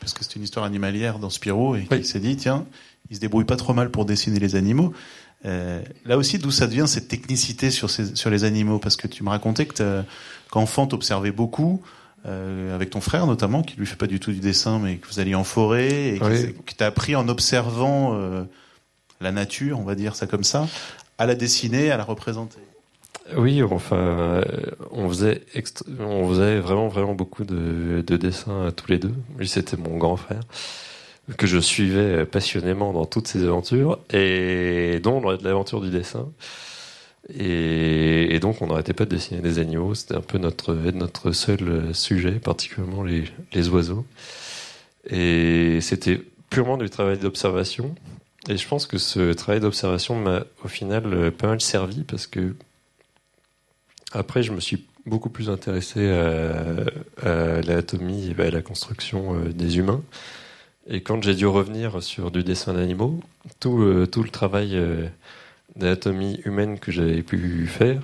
Parce 0.00 0.12
que 0.12 0.24
c'est 0.24 0.36
une 0.36 0.42
histoire 0.42 0.64
animalière 0.64 1.18
dans 1.18 1.30
Spirou, 1.30 1.76
et 1.76 1.86
Oui. 1.90 1.98
il 1.98 2.04
s'est 2.06 2.20
dit, 2.20 2.36
tiens, 2.36 2.66
il 3.10 3.16
se 3.16 3.20
débrouille 3.20 3.44
pas 3.44 3.56
trop 3.56 3.72
mal 3.74 3.90
pour 3.90 4.04
dessiner 4.04 4.38
les 4.38 4.56
animaux. 4.56 4.92
Euh, 5.46 5.82
là 6.04 6.16
aussi, 6.16 6.38
d'où 6.38 6.50
ça 6.50 6.66
devient 6.66 6.86
cette 6.88 7.08
technicité 7.08 7.70
sur, 7.70 7.90
ces, 7.90 8.16
sur 8.16 8.30
les 8.30 8.44
animaux? 8.44 8.78
Parce 8.78 8.96
que 8.96 9.06
tu 9.06 9.22
me 9.22 9.28
racontais 9.28 9.66
que 9.66 9.74
t'as- 9.74 10.04
qu'enfant, 10.50 10.86
t'observais 10.86 11.32
beaucoup, 11.32 11.82
euh, 12.26 12.74
avec 12.74 12.90
ton 12.90 13.00
frère 13.00 13.26
notamment, 13.26 13.62
qui 13.62 13.76
lui 13.76 13.86
fait 13.86 13.96
pas 13.96 14.06
du 14.06 14.20
tout 14.20 14.32
du 14.32 14.40
dessin, 14.40 14.78
mais 14.78 14.96
que 14.96 15.06
vous 15.06 15.20
alliez 15.20 15.34
en 15.34 15.44
forêt, 15.44 16.14
et 16.14 16.18
qui, 16.18 16.24
Oui. 16.24 16.54
qui 16.66 16.74
t'a 16.74 16.86
appris 16.86 17.14
en 17.14 17.28
observant 17.28 18.14
euh, 18.14 18.44
la 19.20 19.32
nature, 19.32 19.78
on 19.78 19.84
va 19.84 19.94
dire 19.94 20.16
ça 20.16 20.26
comme 20.26 20.44
ça, 20.44 20.66
à 21.18 21.26
la 21.26 21.34
dessiner, 21.34 21.90
à 21.90 21.96
la 21.98 22.04
représenter. 22.04 22.58
Oui, 23.36 23.62
enfin, 23.62 23.96
euh, 23.96 24.42
on 24.90 25.08
faisait, 25.08 25.42
on 25.98 26.28
faisait 26.28 26.60
vraiment, 26.60 26.88
vraiment 26.88 27.14
beaucoup 27.14 27.44
de, 27.44 28.04
de 28.06 28.16
dessins 28.16 28.70
tous 28.76 28.90
les 28.90 28.98
deux. 28.98 29.14
Lui, 29.38 29.48
c'était 29.48 29.78
mon 29.78 29.96
grand 29.96 30.16
frère, 30.16 30.40
que 31.38 31.46
je 31.46 31.58
suivais 31.58 32.26
passionnément 32.26 32.92
dans 32.92 33.06
toutes 33.06 33.26
ses 33.26 33.44
aventures, 33.44 33.98
et 34.12 35.00
dont 35.02 35.20
l'aventure 35.20 35.80
du 35.80 35.90
dessin. 35.90 36.28
Et, 37.34 38.38
donc, 38.40 38.60
on 38.60 38.66
n'arrêtait 38.66 38.92
pas 38.92 39.06
de 39.06 39.10
dessiner 39.10 39.40
des 39.40 39.58
animaux. 39.58 39.94
C'était 39.94 40.16
un 40.16 40.20
peu 40.20 40.36
notre, 40.36 40.74
notre 40.74 41.32
seul 41.32 41.94
sujet, 41.94 42.32
particulièrement 42.32 43.02
les, 43.02 43.24
les 43.54 43.68
oiseaux. 43.70 44.04
Et 45.08 45.80
c'était 45.80 46.20
purement 46.50 46.76
du 46.76 46.90
travail 46.90 47.16
d'observation. 47.18 47.94
Et 48.50 48.58
je 48.58 48.68
pense 48.68 48.86
que 48.86 48.98
ce 48.98 49.32
travail 49.32 49.60
d'observation 49.60 50.16
m'a 50.16 50.44
au 50.62 50.68
final 50.68 51.32
pas 51.32 51.46
mal 51.46 51.62
servi 51.62 52.02
parce 52.02 52.26
que 52.26 52.54
après, 54.14 54.42
je 54.42 54.52
me 54.52 54.60
suis 54.60 54.84
beaucoup 55.06 55.28
plus 55.28 55.50
intéressé 55.50 56.08
à, 56.10 56.64
à 57.22 57.60
l'anatomie 57.60 58.32
et 58.36 58.42
à 58.42 58.50
la 58.50 58.62
construction 58.62 59.34
euh, 59.34 59.52
des 59.52 59.78
humains. 59.78 60.02
Et 60.88 61.02
quand 61.02 61.22
j'ai 61.22 61.34
dû 61.34 61.46
revenir 61.46 62.02
sur 62.02 62.30
du 62.30 62.42
dessin 62.42 62.74
d'animaux, 62.74 63.20
tout, 63.60 63.82
euh, 63.82 64.06
tout 64.06 64.22
le 64.22 64.30
travail 64.30 64.76
euh, 64.76 65.06
d'anatomie 65.76 66.40
humaine 66.44 66.78
que 66.78 66.92
j'avais 66.92 67.22
pu 67.22 67.66
faire 67.66 68.00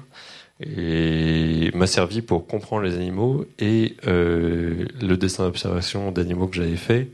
m'a 1.74 1.86
servi 1.86 2.20
pour 2.20 2.46
comprendre 2.46 2.82
les 2.82 2.94
animaux 2.94 3.46
et 3.58 3.96
euh, 4.06 4.84
le 5.00 5.16
dessin 5.16 5.44
d'observation 5.44 6.12
d'animaux 6.12 6.48
que 6.48 6.56
j'avais 6.56 6.76
fait, 6.76 7.08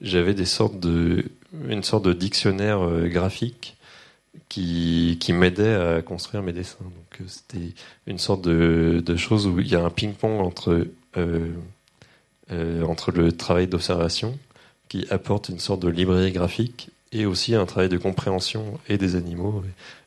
j'avais 0.00 0.34
de 0.34 1.24
une 1.68 1.82
sorte 1.82 2.04
de 2.04 2.12
dictionnaire 2.12 2.80
euh, 2.82 3.08
graphique 3.08 3.76
qui, 4.52 5.16
qui 5.18 5.32
m'aidait 5.32 5.74
à 5.74 6.02
construire 6.02 6.42
mes 6.42 6.52
dessins. 6.52 6.76
Donc 6.84 7.20
euh, 7.20 7.24
c'était 7.26 7.72
une 8.06 8.18
sorte 8.18 8.42
de, 8.42 9.02
de 9.04 9.16
chose 9.16 9.46
où 9.46 9.58
il 9.60 9.66
y 9.68 9.74
a 9.74 9.82
un 9.82 9.88
ping-pong 9.88 10.40
entre 10.42 10.86
euh, 11.16 11.52
euh, 12.50 12.82
entre 12.84 13.12
le 13.12 13.32
travail 13.32 13.66
d'observation 13.66 14.38
qui 14.90 15.06
apporte 15.08 15.48
une 15.48 15.58
sorte 15.58 15.80
de 15.80 15.88
librairie 15.88 16.32
graphique 16.32 16.90
et 17.12 17.24
aussi 17.24 17.54
un 17.54 17.64
travail 17.64 17.88
de 17.88 17.96
compréhension 17.96 18.78
et 18.90 18.98
des 18.98 19.16
animaux 19.16 19.62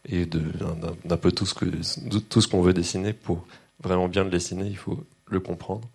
et, 0.07 0.27
d'un- 0.27 1.17
peu 1.17 1.31
tout 1.31 1.47
ce 1.47 1.55
que 1.55 1.65
tout 2.29 2.41
ce 2.41 2.47
qu'on 2.47 2.61
veut 2.61 2.73
dessiner 2.73 3.13
pour 3.13 3.47
vraiment 3.81 4.07
bien 4.07 4.23
le 4.23 4.29
dessiner, 4.29 4.67
il 4.67 4.77
faut 4.77 5.03
le 5.31 5.39
comprendre. 5.39 5.87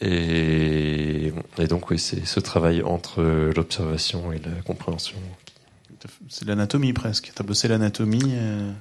Et, 0.00 1.32
et 1.58 1.66
donc 1.66 1.90
oui, 1.90 1.98
c'est 1.98 2.24
ce 2.26 2.38
travail 2.38 2.82
entre 2.82 3.22
l'observation 3.56 4.32
et 4.32 4.38
la 4.38 4.62
compréhension. 4.64 5.18
C'est 6.28 6.46
l'anatomie 6.46 6.92
presque. 6.92 7.32
T'as 7.34 7.44
bossé 7.44 7.68
l'anatomie. 7.68 8.32
euh, 8.34 8.72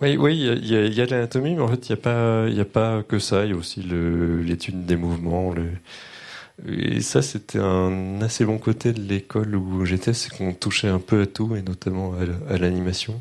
Oui, 0.00 0.16
oui, 0.16 0.38
il 0.38 0.66
y 0.66 1.00
a- 1.00 1.06
de 1.06 1.10
l'anatomie, 1.10 1.54
mais 1.54 1.62
en 1.62 1.68
fait, 1.68 1.88
il 1.88 1.92
n'y 1.92 1.98
a 1.98 2.02
pas, 2.02 2.46
il 2.48 2.60
a 2.60 2.64
pas 2.64 3.02
que 3.02 3.18
ça. 3.18 3.44
Il 3.44 3.50
y 3.50 3.54
a 3.54 3.56
aussi 3.56 3.82
l'étude 3.82 4.86
des 4.86 4.96
mouvements. 4.96 5.54
Et 6.66 7.00
ça, 7.00 7.22
c'était 7.22 7.60
un 7.60 8.20
assez 8.20 8.44
bon 8.44 8.58
côté 8.58 8.92
de 8.92 9.00
l'école 9.00 9.54
où 9.54 9.84
j'étais, 9.84 10.12
c'est 10.12 10.30
qu'on 10.30 10.52
touchait 10.52 10.88
un 10.88 10.98
peu 10.98 11.22
à 11.22 11.26
tout, 11.26 11.54
et 11.56 11.62
notamment 11.62 12.14
à, 12.48 12.58
l'animation. 12.58 13.20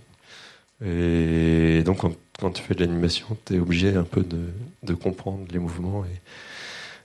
Et 0.86 1.84
donc, 1.86 2.02
quand, 2.40 2.52
tu 2.52 2.62
fais 2.64 2.76
de 2.76 2.82
l'animation, 2.82 3.38
tu 3.46 3.56
es 3.56 3.60
obligé 3.60 3.96
un 3.96 4.04
peu 4.04 4.24
de, 4.24 4.94
comprendre 4.94 5.46
les 5.52 5.60
mouvements 5.60 6.04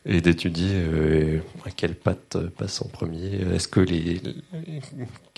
et 0.04 0.20
d'étudier 0.20 0.70
euh, 0.72 1.38
à 1.64 1.70
quelle 1.70 1.94
patte 1.94 2.36
passe 2.58 2.82
en 2.82 2.88
premier. 2.88 3.40
Est-ce 3.54 3.68
que 3.68 3.80
les, 3.80 4.20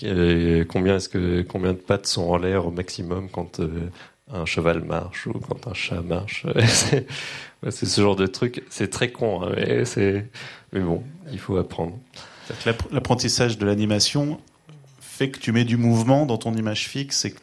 euh, 0.03 0.65
combien 0.67 0.95
est-ce 0.97 1.09
que 1.09 1.43
combien 1.43 1.73
de 1.73 1.77
pattes 1.77 2.07
sont 2.07 2.23
en 2.23 2.37
l'air 2.37 2.65
au 2.65 2.71
maximum 2.71 3.29
quand 3.29 3.59
euh, 3.59 3.89
un 4.31 4.45
cheval 4.45 4.83
marche 4.83 5.27
ou 5.27 5.33
quand 5.33 5.67
un 5.67 5.73
chat 5.73 6.01
marche? 6.01 6.45
c'est 7.69 7.85
ce 7.85 8.01
genre 8.01 8.15
de 8.15 8.25
truc. 8.27 8.63
C'est 8.69 8.89
très 8.89 9.11
con, 9.11 9.43
hein, 9.43 9.51
mais, 9.55 9.85
c'est- 9.85 10.27
mais 10.73 10.79
bon, 10.81 11.03
il 11.31 11.39
faut 11.39 11.57
apprendre. 11.57 11.97
L'apprentissage 12.91 13.57
de 13.57 13.65
l'animation 13.65 14.39
fait 14.99 15.29
que 15.29 15.39
tu 15.39 15.51
mets 15.51 15.63
du 15.65 15.77
mouvement 15.77 16.25
dans 16.25 16.37
ton 16.37 16.53
image 16.55 16.87
fixe 16.87 17.25
et 17.25 17.31
que 17.31 17.39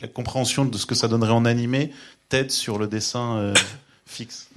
la 0.00 0.08
compréhension 0.08 0.64
de 0.64 0.76
ce 0.78 0.86
que 0.86 0.94
ça 0.94 1.08
donnerait 1.08 1.32
en 1.32 1.44
animé 1.44 1.90
t'aide 2.28 2.50
sur 2.50 2.78
le 2.78 2.86
dessin 2.86 3.52
fixe. 4.06 4.48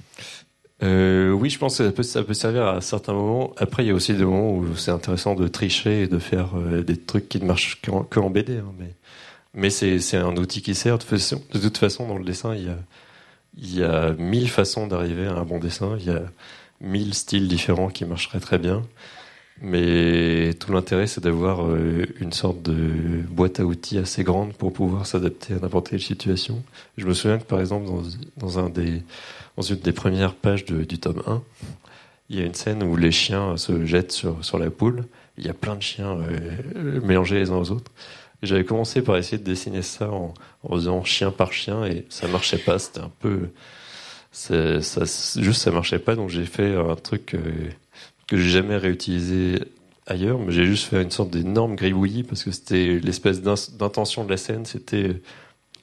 Euh, 0.82 1.32
oui, 1.32 1.50
je 1.50 1.58
pense 1.58 1.78
que 1.78 1.84
ça 1.84 1.92
peut, 1.92 2.02
ça 2.02 2.22
peut 2.22 2.34
servir 2.34 2.66
à 2.66 2.80
certains 2.80 3.12
moments. 3.12 3.52
Après, 3.56 3.84
il 3.84 3.88
y 3.88 3.90
a 3.90 3.94
aussi 3.94 4.14
des 4.14 4.24
moments 4.24 4.52
où 4.52 4.76
c'est 4.76 4.92
intéressant 4.92 5.34
de 5.34 5.48
tricher 5.48 6.02
et 6.02 6.06
de 6.06 6.18
faire 6.18 6.56
euh, 6.56 6.82
des 6.82 6.96
trucs 6.96 7.28
qui 7.28 7.40
ne 7.40 7.46
marchent 7.46 7.80
qu'en 7.82 8.04
que 8.04 8.20
BD. 8.28 8.58
hein, 8.58 8.72
mais 9.54 9.70
c'est 9.70 10.16
un 10.16 10.36
outil 10.36 10.62
qui 10.62 10.74
sert. 10.74 10.98
De 10.98 11.02
façon, 11.02 11.42
de 11.52 11.58
toute 11.58 11.78
façon, 11.78 12.06
dans 12.06 12.18
le 12.18 12.24
dessin, 12.24 12.54
il 12.54 12.64
y 12.66 12.68
a, 12.68 12.78
il 13.58 13.78
y 13.78 13.82
a 13.84 14.12
mille 14.14 14.48
façons 14.50 14.86
d'arriver 14.86 15.26
à 15.26 15.34
un 15.34 15.44
bon 15.44 15.58
dessin. 15.58 15.96
Il 16.00 16.06
y 16.06 16.10
a 16.10 16.22
mille 16.80 17.14
styles 17.14 17.48
différents 17.48 17.88
qui 17.88 18.04
marcheraient 18.04 18.40
très 18.40 18.58
bien. 18.58 18.84
Mais 19.60 20.54
tout 20.60 20.72
l'intérêt, 20.72 21.06
c'est 21.06 21.22
d'avoir 21.22 21.66
euh, 21.66 22.06
une 22.20 22.32
sorte 22.32 22.62
de 22.62 23.22
boîte 23.28 23.58
à 23.58 23.64
outils 23.64 23.98
assez 23.98 24.22
grande 24.22 24.52
pour 24.52 24.72
pouvoir 24.72 25.06
s'adapter 25.06 25.54
à 25.54 25.58
n'importe 25.58 25.90
quelle 25.90 26.00
situation. 26.00 26.62
Je 26.96 27.06
me 27.06 27.12
souviens 27.12 27.38
que, 27.38 27.44
par 27.44 27.58
exemple, 27.58 27.88
dans, 28.36 28.58
un 28.58 28.68
des, 28.68 29.02
dans 29.56 29.62
une 29.62 29.76
des 29.76 29.92
premières 29.92 30.34
pages 30.34 30.64
du 30.64 30.98
tome 30.98 31.22
1, 31.26 31.42
il 32.30 32.38
y 32.38 32.42
a 32.42 32.44
une 32.44 32.54
scène 32.54 32.82
où 32.82 32.96
les 32.96 33.12
chiens 33.12 33.56
se 33.56 33.84
jettent 33.86 34.12
sur, 34.12 34.44
sur 34.44 34.58
la 34.58 34.70
poule. 34.70 35.04
Il 35.38 35.46
y 35.46 35.48
a 35.48 35.54
plein 35.54 35.76
de 35.76 35.82
chiens 35.82 36.18
euh, 36.18 37.00
mélangés 37.00 37.38
les 37.38 37.50
uns 37.50 37.56
aux 37.56 37.70
autres. 37.70 37.90
J'avais 38.42 38.64
commencé 38.64 39.02
par 39.02 39.16
essayer 39.16 39.38
de 39.38 39.44
dessiner 39.44 39.82
ça 39.82 40.10
en, 40.10 40.34
en, 40.62 40.74
faisant 40.74 41.04
chien 41.04 41.30
par 41.30 41.52
chien 41.52 41.84
et 41.86 42.04
ça 42.08 42.28
marchait 42.28 42.58
pas. 42.58 42.78
C'était 42.78 43.00
un 43.00 43.10
peu, 43.18 43.48
ça, 44.30 44.80
juste 45.40 45.62
ça 45.62 45.70
marchait 45.70 45.98
pas. 45.98 46.14
Donc 46.14 46.28
j'ai 46.28 46.44
fait 46.44 46.76
un 46.76 46.94
truc 46.96 47.34
euh, 47.34 47.70
que 48.28 48.36
j'ai 48.36 48.50
jamais 48.50 48.76
réutilisé 48.76 49.58
ailleurs, 50.06 50.38
mais 50.38 50.52
j'ai 50.52 50.66
juste 50.66 50.84
fait 50.84 51.02
une 51.02 51.10
sorte 51.10 51.30
d'énorme 51.30 51.74
gribouillis 51.74 52.22
parce 52.22 52.44
que 52.44 52.50
c'était 52.52 53.00
l'espèce 53.02 53.42
d'intention 53.42 54.24
de 54.24 54.30
la 54.30 54.36
scène. 54.36 54.64
C'était 54.64 55.16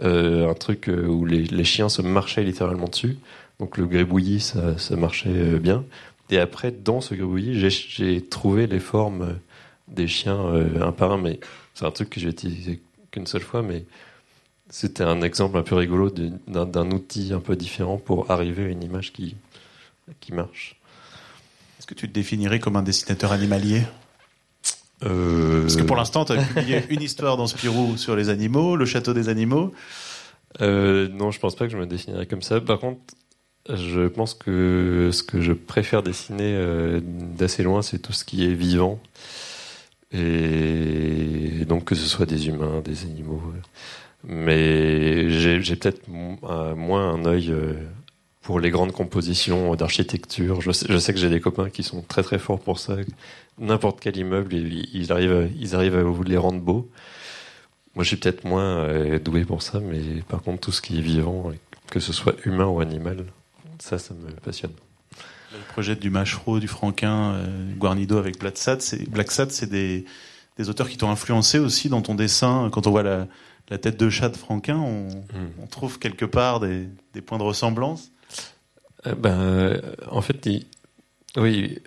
euh, 0.02 0.50
un 0.50 0.54
truc 0.54 0.88
euh, 0.88 1.08
où 1.08 1.26
les, 1.26 1.64
chiens 1.64 1.90
se 1.90 2.02
marchaient 2.02 2.44
littéralement 2.44 2.88
dessus. 2.88 3.18
Donc 3.60 3.78
le 3.78 3.88
gribouillis, 3.88 4.40
ça, 4.78 4.96
marchait 4.96 5.30
euh, 5.30 5.60
bien. 5.60 5.84
Et 6.30 6.40
après, 6.40 6.72
dans 6.72 7.02
ce 7.02 7.16
gribouillis, 7.16 7.60
j'ai 7.70 8.22
trouvé 8.22 8.68
les 8.68 8.80
formes 8.80 9.38
des 9.88 10.08
chiens 10.08 10.40
euh, 10.46 10.82
un 10.82 10.92
par 10.92 11.12
un, 11.12 11.18
mais 11.18 11.40
c'est 11.74 11.86
un 11.86 11.92
truc 11.92 12.10
que 12.10 12.20
j'ai 12.20 12.30
utilisé 12.30 12.82
qu'une 13.12 13.28
seule 13.28 13.42
fois, 13.42 13.62
mais 13.62 13.86
c'était 14.70 15.04
un 15.04 15.22
exemple 15.22 15.58
un 15.58 15.64
peu 15.64 15.76
rigolo 15.76 16.10
d'un 16.10 16.92
outil 16.92 17.34
un 17.34 17.40
peu 17.40 17.56
différent 17.56 17.98
pour 17.98 18.32
arriver 18.32 18.66
à 18.66 18.70
une 18.70 18.84
image 18.84 19.14
qui 19.14 19.36
marche. 20.32 20.76
Est-ce 21.86 21.94
que 21.94 22.00
tu 22.00 22.10
te 22.10 22.14
définirais 22.16 22.58
comme 22.58 22.78
un 22.78 22.82
dessinateur 22.82 23.32
animalier? 23.32 23.84
Euh... 25.04 25.62
Parce 25.62 25.76
que 25.76 25.84
pour 25.84 25.96
l'instant, 25.96 26.26
tu 26.26 26.32
as 26.32 26.42
publié 26.44 26.84
une 26.90 27.04
histoire 27.04 27.38
dans 27.38 27.46
Spirou 27.46 27.96
sur 27.96 28.16
les 28.16 28.30
animaux, 28.30 28.76
le 28.76 28.88
château 28.88 29.14
des 29.14 29.30
animaux. 29.30 29.72
Euh, 30.62 31.08
non, 31.10 31.30
je 31.30 31.40
pense 31.40 31.56
pas 31.56 31.66
que 31.68 31.72
je 31.72 31.78
me 31.78 31.86
définirais 31.86 32.26
comme 32.26 32.42
ça. 32.42 32.60
Par 32.60 32.80
contre, 32.80 33.02
je 33.72 34.08
pense 34.08 34.34
que 34.34 35.12
ce 35.14 35.22
que 35.22 35.42
je 35.42 35.54
préfère 35.54 36.02
dessiner 36.02 36.56
euh, 36.56 37.02
d'assez 37.04 37.62
loin, 37.62 37.84
c'est 37.84 38.00
tout 38.00 38.14
ce 38.14 38.26
qui 38.26 38.46
est 38.46 38.56
vivant. 38.56 39.00
Et 40.12 41.66
donc 41.68 41.84
que 41.84 41.94
ce 41.94 42.08
soit 42.08 42.26
des 42.26 42.48
humains, 42.48 42.82
des 42.84 43.04
animaux. 43.04 43.44
Mais 44.24 45.30
j'ai 45.30 45.76
peut-être 45.76 46.08
moins 46.08 47.14
un 47.14 47.26
œil 47.26 47.54
pour 48.46 48.60
les 48.60 48.70
grandes 48.70 48.92
compositions 48.92 49.76
d'architecture. 49.76 50.62
Je 50.62 50.72
sais, 50.72 50.86
je 50.88 50.98
sais 51.00 51.14
que 51.14 51.20
j'ai 51.20 51.32
des 51.32 51.42
copains 51.42 51.72
qui 51.72 51.82
sont 51.82 52.04
très 52.04 52.22
très 52.22 52.38
forts 52.38 52.60
pour 52.60 52.78
ça. 52.78 52.96
N'importe 53.58 54.00
quel 54.00 54.16
immeuble, 54.18 54.54
ils 54.54 55.12
arrivent, 55.12 55.50
ils 55.60 55.74
arrivent 55.74 55.96
à 55.96 56.24
les 56.24 56.38
rendre 56.38 56.60
beaux. 56.60 56.88
Moi, 57.96 58.04
je 58.04 58.10
suis 58.10 58.18
peut-être 58.18 58.44
moins 58.46 58.78
euh, 58.78 59.18
doué 59.18 59.46
pour 59.46 59.64
ça, 59.64 59.80
mais 59.80 60.22
par 60.30 60.44
contre, 60.44 60.60
tout 60.60 60.72
ce 60.72 60.84
qui 60.84 61.00
est 61.00 61.02
vivant, 61.02 61.52
que 61.90 62.00
ce 62.00 62.14
soit 62.14 62.36
humain 62.46 62.68
ou 62.68 62.82
animal, 62.82 63.26
ça, 63.80 63.98
ça 63.98 64.14
me 64.14 64.30
passionne. 64.42 64.74
Le 65.52 65.74
projet 65.74 65.96
du 65.96 66.12
Machereau, 66.12 66.60
du 66.60 66.68
Franquin, 66.68 67.34
euh, 67.34 67.74
Guarnido 67.78 68.20
avec 68.20 68.40
Black 68.40 68.58
Sat, 68.58 68.80
c'est 68.80 69.10
Black 69.10 69.32
c'est 69.32 69.70
des, 69.70 70.06
des 70.60 70.70
auteurs 70.70 70.88
qui 70.88 70.98
t'ont 70.98 71.10
influencé 71.10 71.58
aussi 71.58 71.90
dans 71.90 72.04
ton 72.04 72.14
dessin. 72.14 72.70
Quand 72.72 72.86
on 72.86 72.92
voit 72.92 73.04
la, 73.04 73.28
la 73.70 73.80
tête 73.80 74.00
de 74.00 74.08
chat 74.12 74.30
de 74.30 74.38
Franquin, 74.38 74.78
on, 74.78 75.08
mm. 75.08 75.64
on 75.64 75.66
trouve 75.66 75.98
quelque 75.98 76.26
part 76.26 76.60
des, 76.60 76.88
des 77.16 77.22
points 77.22 77.40
de 77.40 77.44
ressemblance. 77.44 78.12
Euh, 79.08 79.16
ben, 79.16 79.40
euh, 79.40 79.82
en 80.10 80.22
fait, 80.22 80.48
oui, 81.38 81.80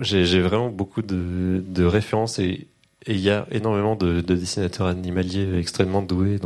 j'ai 0.00 0.40
vraiment 0.40 0.68
beaucoup 0.68 1.02
de, 1.02 1.84
références 1.84 2.38
et 2.38 2.66
il 3.06 3.18
y 3.18 3.30
a 3.30 3.46
énormément 3.50 3.96
de, 3.96 4.20
de, 4.20 4.34
dessinateurs 4.34 4.86
animaliers 4.86 5.58
extrêmement 5.58 6.02
doués 6.02 6.38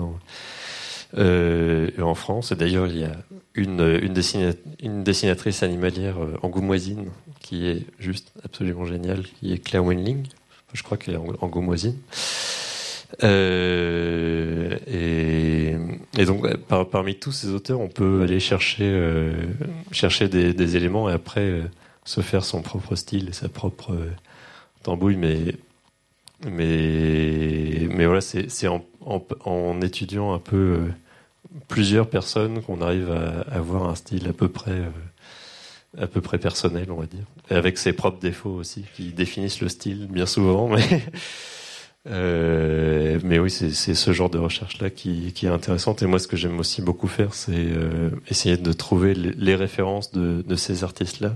euh, 1.17 1.91
en 2.01 2.15
France. 2.15 2.53
D'ailleurs, 2.53 2.87
il 2.87 2.99
y 2.99 3.05
a 3.05 3.12
une, 3.55 3.99
une, 4.81 5.05
dessinatrice 5.05 5.62
animalière 5.62 6.17
angoumoisine 6.43 7.07
qui 7.41 7.67
est 7.67 7.87
juste 7.99 8.33
absolument 8.45 8.87
géniale, 8.87 9.25
qui 9.39 9.53
est 9.53 9.59
Claire 9.59 9.85
Winling. 9.85 10.27
Je 10.73 10.83
crois 10.83 10.97
qu'elle 10.97 11.15
est 11.15 11.43
angoumoisine. 11.43 11.97
Euh, 13.23 14.77
et, 14.87 15.46
et, 16.17 16.25
donc, 16.25 16.57
par, 16.69 16.89
parmi 16.89 17.15
tous 17.15 17.33
ces 17.33 17.49
auteurs, 17.49 17.81
on 17.81 17.89
peut 17.89 18.23
aller 18.23 18.41
chercher, 18.41 18.85
euh, 18.85 19.33
chercher 19.93 20.29
des, 20.29 20.55
des, 20.55 20.77
éléments 20.77 21.09
et 21.11 21.13
après 21.13 21.41
euh, 21.41 21.63
se 22.05 22.21
faire 22.21 22.45
son 22.45 22.63
propre 22.63 22.95
style 22.95 23.29
et 23.29 23.33
sa 23.33 23.49
propre 23.49 23.93
euh, 23.93 24.11
tambouille. 24.83 25.17
Mais, 25.17 25.57
mais, 26.47 27.87
mais 27.91 28.07
voilà, 28.07 28.21
c'est 28.21 28.69
en, 28.69 28.85
en, 29.05 29.23
en, 29.45 29.81
étudiant 29.83 30.33
un 30.33 30.39
peu 30.39 30.57
euh, 30.57 30.89
plusieurs 31.69 32.09
personnes 32.09 32.63
qu'on 32.63 32.81
arrive 32.81 33.11
à, 33.11 33.41
à, 33.51 33.57
avoir 33.57 33.89
un 33.89 33.95
style 33.95 34.29
à 34.29 34.33
peu 34.33 34.49
près 34.49 34.83
à 35.99 36.07
peu 36.07 36.21
près 36.21 36.37
personnel, 36.37 36.91
on 36.91 36.97
va 36.97 37.07
dire, 37.07 37.25
et 37.51 37.55
avec 37.55 37.79
ses 37.79 37.95
propres 37.95 38.21
défauts 38.21 38.51
aussi, 38.51 38.85
qui 38.95 39.13
définissent 39.13 39.63
le 39.63 39.71
style 39.71 40.09
bien 40.09 40.27
souvent, 40.27 40.69
mais 40.69 41.03
euh, 42.09 43.19
mais 43.25 43.38
oui, 43.38 43.51
c'est 43.51 43.95
ce 43.95 44.12
genre 44.12 44.31
de 44.31 44.38
recherche-là 44.38 44.90
qui, 44.90 45.33
est 45.42 45.47
intéressante. 45.49 46.03
Et 46.03 46.07
moi, 46.07 46.19
ce 46.19 46.29
que 46.29 46.37
j'aime 46.37 46.59
aussi 46.59 46.83
beaucoup 46.83 47.09
faire, 47.09 47.35
c'est 47.35 47.53
euh, 47.55 48.11
essayer 48.29 48.57
de 48.57 48.73
trouver 48.73 49.14
les, 49.14 49.55
références 49.55 50.12
de, 50.12 50.57
ces 50.57 50.85
artistes-là. 50.85 51.35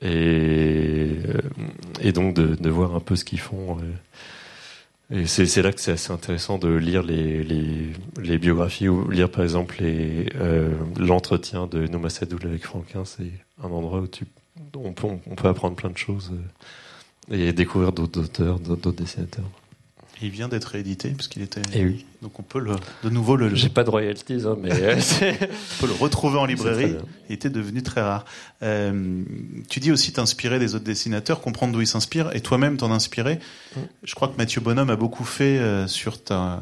Et, 0.00 1.10
euh, 2.04 2.12
donc 2.12 2.34
de, 2.34 2.70
voir 2.70 2.94
un 2.94 3.00
peu 3.00 3.16
ce 3.16 3.24
qu'ils 3.24 3.40
font. 3.40 3.78
Et 5.10 5.26
c'est 5.26 5.62
là 5.62 5.72
que 5.72 5.80
c'est 5.80 5.92
assez 5.92 6.12
intéressant 6.12 6.56
de 6.56 6.68
lire 6.68 7.02
les, 7.02 8.38
biographies 8.38 8.88
ou 8.88 9.10
lire 9.10 9.30
par 9.30 9.42
exemple 9.42 9.82
l'entretien 10.98 11.66
de 11.66 11.86
Noma 11.86 12.08
Sadoul 12.08 12.40
avec 12.46 12.64
Franquin. 12.64 13.04
C'est 13.04 13.32
un 13.62 13.68
endroit 13.68 14.00
où 14.00 14.08
on 14.76 14.92
peut 14.92 15.48
apprendre 15.48 15.76
plein 15.76 15.90
de 15.90 15.98
choses. 15.98 16.32
Et 17.32 17.52
découvrir 17.52 17.92
d'autres 17.92 18.20
auteurs, 18.20 18.60
d'autres 18.60 18.92
dessinateurs. 18.92 19.48
Il 20.22 20.30
vient 20.30 20.48
d'être 20.48 20.66
réédité 20.66 21.10
parce 21.10 21.26
qu'il 21.26 21.42
était. 21.42 21.60
Et 21.72 21.80
eh 21.80 21.84
oui. 21.84 22.06
Donc 22.22 22.38
on 22.38 22.42
peut 22.42 22.60
le, 22.60 22.76
de 23.02 23.10
nouveau 23.10 23.34
le. 23.34 23.52
J'ai 23.54 23.68
pas 23.68 23.82
de 23.82 23.90
royalties, 23.90 24.42
hein, 24.46 24.56
mais 24.62 24.70
on 24.72 25.80
peut 25.80 25.86
le 25.86 25.94
retrouver 25.98 26.38
en 26.38 26.44
librairie. 26.44 26.94
Il 27.28 27.34
était 27.34 27.50
devenu 27.50 27.82
très 27.82 28.02
rare. 28.02 28.24
Euh, 28.62 29.24
tu 29.68 29.80
dis 29.80 29.90
aussi 29.90 30.12
t'inspirer 30.12 30.60
des 30.60 30.76
autres 30.76 30.84
dessinateurs, 30.84 31.40
comprendre 31.40 31.72
d'où 31.72 31.80
ils 31.80 31.88
s'inspirent, 31.88 32.34
et 32.36 32.40
toi-même 32.40 32.76
t'en 32.76 32.92
inspirer. 32.92 33.40
Mm. 33.74 33.80
Je 34.04 34.14
crois 34.14 34.28
que 34.28 34.36
Mathieu 34.36 34.60
Bonhomme 34.60 34.90
a 34.90 34.96
beaucoup 34.96 35.24
fait 35.24 35.58
euh, 35.58 35.88
sur 35.88 36.22
ta, 36.22 36.60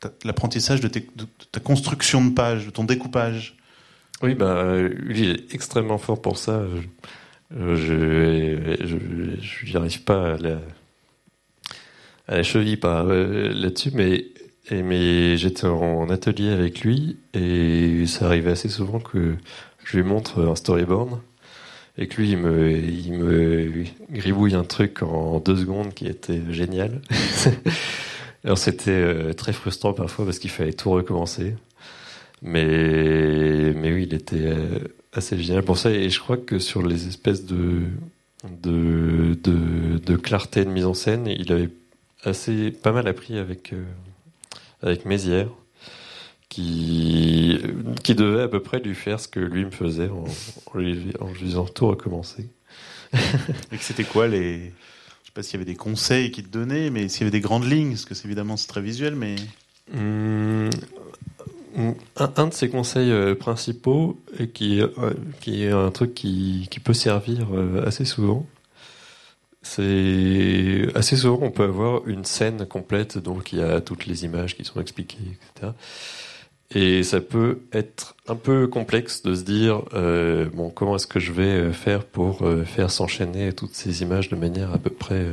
ta 0.00 0.10
l'apprentissage 0.24 0.80
de, 0.80 0.88
de, 0.88 1.26
ta 1.52 1.60
construction 1.60 2.24
de 2.24 2.30
page, 2.30 2.66
de 2.66 2.70
ton 2.70 2.82
découpage. 2.82 3.56
Oui, 4.22 4.34
bah, 4.34 4.76
lui 4.82 5.20
il 5.20 5.30
est 5.30 5.54
extrêmement 5.54 5.98
fort 5.98 6.20
pour 6.20 6.36
ça. 6.36 6.52
Euh, 6.52 6.80
je 7.50 9.36
n'y 9.66 9.76
arrive 9.76 10.02
pas 10.02 10.34
à 10.34 10.36
la, 10.36 10.60
à 12.28 12.36
la 12.36 12.42
cheville 12.42 12.76
pas 12.76 13.04
euh, 13.04 13.52
là-dessus, 13.54 13.90
mais, 13.94 14.26
mais 14.70 15.36
j'étais 15.36 15.66
en 15.66 16.08
atelier 16.10 16.50
avec 16.50 16.82
lui 16.82 17.16
et 17.34 18.06
ça 18.06 18.26
arrivait 18.26 18.50
assez 18.50 18.68
souvent 18.68 19.00
que 19.00 19.34
je 19.84 19.96
lui 19.96 20.04
montre 20.04 20.46
un 20.46 20.54
storyboard 20.54 21.20
et 21.96 22.06
que 22.06 22.20
lui 22.20 22.32
il 22.32 22.38
me, 22.38 22.76
il 22.76 23.12
me 23.14 23.84
gribouille 24.10 24.54
un 24.54 24.64
truc 24.64 25.02
en 25.02 25.40
deux 25.40 25.56
secondes 25.56 25.94
qui 25.94 26.06
était 26.06 26.42
génial. 26.50 27.00
Alors 28.44 28.58
c'était 28.58 28.90
euh, 28.90 29.32
très 29.32 29.52
frustrant 29.52 29.94
parfois 29.94 30.26
parce 30.26 30.38
qu'il 30.38 30.50
fallait 30.50 30.74
tout 30.74 30.90
recommencer. 30.90 31.54
Mais, 32.40 33.72
mais 33.74 33.92
oui, 33.92 34.06
il 34.08 34.14
était 34.14 34.54
assez 35.18 35.38
génial 35.38 35.62
pour 35.62 35.78
ça. 35.78 35.90
Et 35.90 36.10
je 36.10 36.18
crois 36.18 36.36
que 36.36 36.58
sur 36.58 36.82
les 36.82 37.06
espèces 37.06 37.44
de, 37.44 37.82
de, 38.62 39.38
de, 39.42 39.98
de 39.98 40.16
clarté 40.16 40.64
de 40.64 40.70
mise 40.70 40.86
en 40.86 40.94
scène, 40.94 41.26
il 41.26 41.52
avait 41.52 41.70
assez 42.24 42.70
pas 42.70 42.92
mal 42.92 43.06
appris 43.06 43.38
avec, 43.38 43.72
euh, 43.72 43.84
avec 44.82 45.04
Mézières, 45.04 45.50
qui, 46.48 47.60
qui 48.02 48.14
devait 48.14 48.42
à 48.42 48.48
peu 48.48 48.60
près 48.60 48.80
lui 48.80 48.94
faire 48.94 49.20
ce 49.20 49.28
que 49.28 49.40
lui 49.40 49.64
me 49.64 49.70
faisait 49.70 50.08
en, 50.08 50.24
en, 50.72 50.78
lui, 50.78 51.12
en 51.20 51.28
lui 51.30 51.42
disant 51.42 51.66
tout 51.66 51.88
recommencer. 51.88 52.48
Et 53.12 53.76
que 53.76 53.84
c'était 53.84 54.04
quoi 54.04 54.28
les. 54.28 54.72
Je 55.22 55.26
sais 55.26 55.32
pas 55.34 55.42
s'il 55.42 55.54
y 55.54 55.62
avait 55.62 55.70
des 55.70 55.76
conseils 55.76 56.30
qu'il 56.30 56.44
te 56.44 56.50
donnait, 56.50 56.90
mais 56.90 57.08
s'il 57.08 57.20
y 57.20 57.24
avait 57.24 57.30
des 57.30 57.40
grandes 57.40 57.70
lignes, 57.70 57.90
parce 57.90 58.04
que 58.04 58.14
c'est 58.14 58.26
évidemment 58.26 58.56
c'est 58.56 58.68
très 58.68 58.82
visuel, 58.82 59.14
mais. 59.14 59.36
Hum, 59.94 60.68
un, 62.16 62.46
de 62.46 62.52
ses 62.52 62.68
conseils 62.68 63.10
euh, 63.10 63.34
principaux, 63.34 64.18
qui, 64.54 64.80
euh, 64.80 64.88
qui 65.40 65.64
est 65.64 65.70
un 65.70 65.90
truc 65.90 66.14
qui, 66.14 66.68
peut 66.82 66.94
servir 66.94 67.48
euh, 67.52 67.86
assez 67.86 68.04
souvent, 68.04 68.46
c'est 69.62 70.86
assez 70.94 71.16
souvent 71.16 71.40
on 71.42 71.50
peut 71.50 71.64
avoir 71.64 72.06
une 72.06 72.24
scène 72.24 72.64
complète, 72.66 73.18
donc 73.18 73.52
il 73.52 73.58
y 73.58 73.62
a 73.62 73.80
toutes 73.80 74.06
les 74.06 74.24
images 74.24 74.56
qui 74.56 74.64
sont 74.64 74.80
expliquées, 74.80 75.18
etc. 75.56 75.72
Et 76.74 77.02
ça 77.02 77.20
peut 77.20 77.60
être 77.72 78.14
un 78.28 78.36
peu 78.36 78.66
complexe 78.66 79.22
de 79.22 79.34
se 79.34 79.42
dire 79.42 79.82
bon 80.54 80.70
comment 80.70 80.96
est-ce 80.96 81.06
que 81.06 81.18
je 81.18 81.32
vais 81.32 81.72
faire 81.72 82.04
pour 82.04 82.46
faire 82.66 82.90
s'enchaîner 82.90 83.54
toutes 83.54 83.74
ces 83.74 84.02
images 84.02 84.28
de 84.28 84.36
manière 84.36 84.72
à 84.74 84.78
peu 84.78 84.90
près 84.90 85.26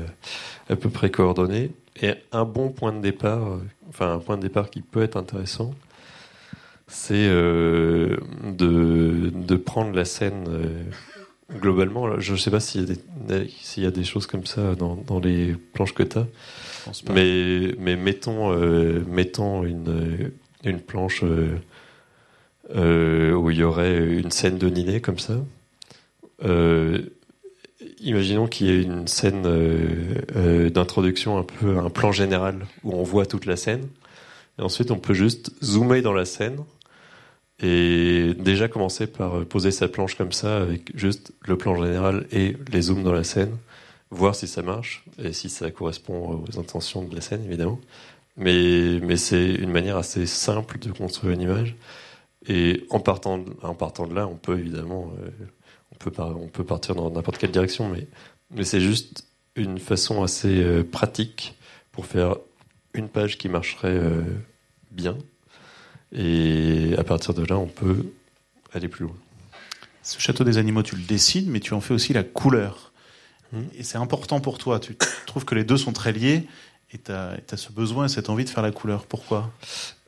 à 0.69 0.75
peu 0.75 0.89
près 0.89 1.11
coordonnée. 1.11 1.71
Et 2.01 2.13
un 2.31 2.45
bon 2.45 2.69
point 2.69 2.93
de 2.93 3.01
départ, 3.01 3.59
enfin 3.89 4.13
un 4.13 4.19
point 4.19 4.37
de 4.37 4.43
départ 4.43 4.69
qui 4.69 4.81
peut 4.81 5.03
être 5.03 5.17
intéressant, 5.17 5.73
c'est 6.87 7.27
de 7.27 8.19
de 9.33 9.55
prendre 9.55 9.95
la 9.95 10.05
scène 10.05 10.45
globalement. 11.59 12.19
Je 12.19 12.33
ne 12.33 12.37
sais 12.37 12.51
pas 12.51 12.59
s'il 12.59 12.81
y 12.81 12.83
a 12.83 12.95
des 13.27 13.49
s'il 13.61 13.83
y 13.83 13.87
a 13.87 13.91
des 13.91 14.03
choses 14.03 14.27
comme 14.27 14.45
ça 14.45 14.75
dans 14.75 14.95
dans 14.95 15.19
les 15.19 15.55
planches 15.73 15.93
que 15.93 16.03
tu 16.03 16.17
as. 16.17 16.27
Mais 17.13 17.73
mais 17.79 17.95
mettons 17.95 18.55
mettons 19.07 19.63
une 19.63 20.31
une 20.65 20.79
planche 20.79 21.23
euh, 21.23 21.57
euh, 22.75 23.33
où 23.33 23.51
il 23.51 23.57
y 23.57 23.63
aurait 23.63 23.97
une 23.97 24.31
scène 24.31 24.57
de 24.57 24.67
Niné 24.69 24.99
comme 24.99 25.19
ça. 25.19 25.35
Euh, 26.43 27.01
imaginons 27.99 28.47
qu'il 28.47 28.67
y 28.67 28.69
ait 28.71 28.81
une 28.81 29.07
scène 29.07 29.43
d'introduction, 30.69 31.37
un 31.37 31.43
peu 31.43 31.77
un 31.77 31.89
plan 31.89 32.11
général 32.11 32.65
où 32.83 32.93
on 32.93 33.03
voit 33.03 33.25
toute 33.25 33.45
la 33.45 33.55
scène. 33.55 33.87
Et 34.57 34.61
ensuite, 34.61 34.91
on 34.91 34.97
peut 34.97 35.13
juste 35.13 35.51
zoomer 35.63 36.01
dans 36.01 36.13
la 36.13 36.25
scène 36.25 36.57
et 37.59 38.33
déjà 38.37 38.67
commencer 38.67 39.07
par 39.07 39.45
poser 39.45 39.71
sa 39.71 39.87
planche 39.87 40.15
comme 40.15 40.33
ça 40.33 40.57
avec 40.61 40.95
juste 40.97 41.31
le 41.41 41.57
plan 41.57 41.75
général 41.75 42.27
et 42.31 42.57
les 42.71 42.81
zooms 42.81 43.03
dans 43.03 43.13
la 43.13 43.23
scène, 43.23 43.55
voir 44.11 44.35
si 44.35 44.47
ça 44.47 44.61
marche 44.61 45.03
et 45.23 45.33
si 45.33 45.49
ça 45.49 45.71
correspond 45.71 46.43
aux 46.47 46.59
intentions 46.59 47.03
de 47.03 47.15
la 47.15 47.21
scène, 47.21 47.43
évidemment. 47.45 47.79
Mais, 48.37 48.99
mais 49.01 49.15
c'est 49.15 49.53
une 49.53 49.71
manière 49.71 49.97
assez 49.97 50.25
simple 50.25 50.79
de 50.79 50.91
construire 50.91 51.33
une 51.33 51.41
image. 51.41 51.75
Et 52.47 52.85
en 52.89 52.99
partant 52.99 53.37
de, 53.37 53.51
en 53.63 53.73
partant 53.73 54.07
de 54.07 54.13
là, 54.13 54.27
on 54.27 54.35
peut 54.35 54.59
évidemment, 54.59 55.13
euh, 55.21 55.29
on, 55.91 55.95
peut 55.95 56.11
on 56.19 56.47
peut 56.47 56.63
partir 56.63 56.95
dans 56.95 57.09
n'importe 57.09 57.37
quelle 57.37 57.51
direction, 57.51 57.89
mais, 57.89 58.07
mais 58.51 58.63
c'est 58.63 58.81
juste 58.81 59.25
une 59.55 59.79
façon 59.79 60.21
assez 60.21 60.61
euh, 60.61 60.83
pratique 60.83 61.55
pour 61.91 62.05
faire 62.05 62.35
une 62.93 63.07
page 63.07 63.37
qui 63.37 63.49
marcherait 63.49 63.87
euh, 63.87 64.21
bien. 64.91 65.17
Et 66.11 66.93
à 66.97 67.03
partir 67.03 67.33
de 67.33 67.43
là, 67.43 67.57
on 67.57 67.67
peut 67.67 68.05
aller 68.73 68.87
plus 68.87 69.05
loin. 69.05 69.15
Ce 70.03 70.19
château 70.19 70.43
des 70.43 70.57
animaux, 70.57 70.83
tu 70.83 70.95
le 70.95 71.01
dessines, 71.01 71.49
mais 71.49 71.59
tu 71.59 71.73
en 71.73 71.81
fais 71.81 71.93
aussi 71.93 72.13
la 72.13 72.23
couleur. 72.23 72.91
Mmh. 73.51 73.61
Et 73.77 73.83
c'est 73.83 73.97
important 73.97 74.39
pour 74.39 74.57
toi. 74.57 74.79
Tu 74.79 74.95
trouves 75.25 75.45
que 75.45 75.55
les 75.55 75.63
deux 75.63 75.77
sont 75.77 75.93
très 75.93 76.11
liés. 76.11 76.47
Et 76.93 76.99
tu 76.99 77.11
as, 77.11 77.39
ce 77.55 77.71
besoin, 77.71 78.07
cette 78.07 78.29
envie 78.29 78.45
de 78.45 78.49
faire 78.49 78.63
la 78.63 78.71
couleur. 78.71 79.05
Pourquoi? 79.05 79.51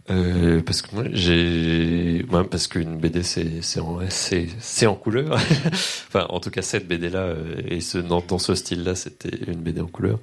Euh, 0.09 0.61
parce 0.61 0.81
que 0.81 0.95
moi 0.95 1.03
j'ai 1.11 2.25
parce 2.49 2.67
qu'une 2.67 2.97
BD 2.97 3.23
c'est 3.23 3.61
c'est 3.61 3.81
en 3.81 3.99
c'est 4.09 4.85
en 4.85 4.95
couleur 4.95 5.33
enfin 6.07 6.25
en 6.29 6.39
tout 6.39 6.49
cas 6.49 6.61
cette 6.61 6.87
BD 6.87 7.09
là 7.09 7.23
euh, 7.23 7.61
et 7.67 7.81
ce 7.81 7.97
dans, 7.97 8.21
dans 8.21 8.39
ce 8.39 8.55
style 8.55 8.85
là 8.85 8.95
c'était 8.95 9.37
une 9.47 9.59
BD 9.59 9.81
en 9.81 9.87
couleur 9.87 10.19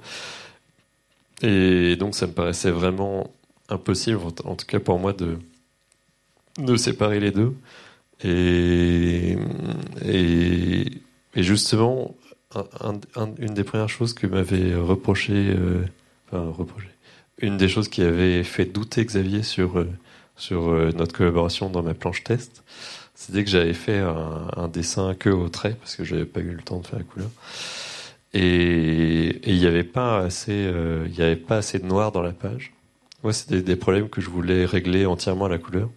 et 1.43 1.97
donc 1.97 2.15
ça 2.15 2.25
me 2.25 2.31
paraissait 2.31 2.71
vraiment 2.71 3.29
impossible 3.69 4.17
en 4.45 4.55
tout 4.55 4.65
cas 4.65 4.79
pour 4.79 4.97
moi 4.97 5.13
de 5.13 5.37
de 6.57 6.75
séparer 6.75 7.19
les 7.19 7.31
deux 7.31 7.53
et 8.23 9.37
et, 10.05 10.85
justement 11.35 12.15
une 13.39 13.53
des 13.53 13.63
premières 13.63 13.89
choses 13.89 14.13
que 14.13 14.27
m'avait 14.27 14.75
reproché 14.75 15.33
euh, 15.33 15.83
une 17.39 17.57
des 17.57 17.67
choses 17.67 17.89
qui 17.89 18.01
avait 18.01 18.43
fait 18.43 18.65
douter 18.65 19.05
Xavier 19.05 19.43
sur, 19.43 19.79
euh, 19.79 19.89
sur 20.37 20.69
euh, 20.69 20.91
notre 20.95 21.13
collaboration 21.13 21.69
dans 21.69 21.83
ma 21.83 21.93
planche 21.93 22.23
test, 22.23 22.63
c'était 23.13 23.43
que 23.43 23.49
j'avais 23.49 23.73
fait 23.73 23.99
un, 23.99 24.67
dessin 24.67 25.15
que 25.15 25.29
au 25.29 25.47
trait, 25.49 25.75
parce 25.79 25.95
que 25.95 26.03
j'avais 26.03 26.25
pas 26.25 26.41
eu 26.41 26.51
le 26.51 26.61
temps 26.61 26.79
de 26.79 26.87
faire 26.87 26.99
la 26.99 27.05
couleur. 27.05 27.29
Et 28.33 29.39
il 29.49 29.57
n'y 29.57 29.65
avait 29.65 29.85
pas 29.85 30.27
avait 30.27 31.35
pas 31.35 31.57
assez 31.57 31.79
de 31.79 31.85
noir 31.85 32.11
dans 32.11 32.21
la 32.21 32.33
page. 32.33 32.73
Moi, 33.23 33.31
c'était 33.31 33.61
des 33.61 33.77
problèmes 33.77 34.09
que 34.09 34.19
je 34.19 34.29
voulais 34.29 34.65
régler 34.65 35.05
entièrement 35.05 35.45
à 35.45 35.49
la 35.49 35.57
couleur. 35.57 35.89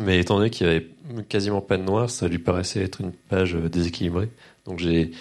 Mais 0.00 0.18
étant 0.18 0.38
donné 0.38 0.50
qu'il 0.50 0.66
y 0.66 0.70
avait 0.70 0.86
quasiment 1.28 1.60
pas 1.60 1.76
de 1.76 1.82
noir, 1.82 2.10
ça 2.10 2.26
lui 2.26 2.38
paraissait 2.38 2.82
être 2.82 3.00
une 3.00 3.12
page 3.12 3.54
déséquilibrée. 3.54 4.28
Donc 4.66 4.78
j'ai 4.78 5.12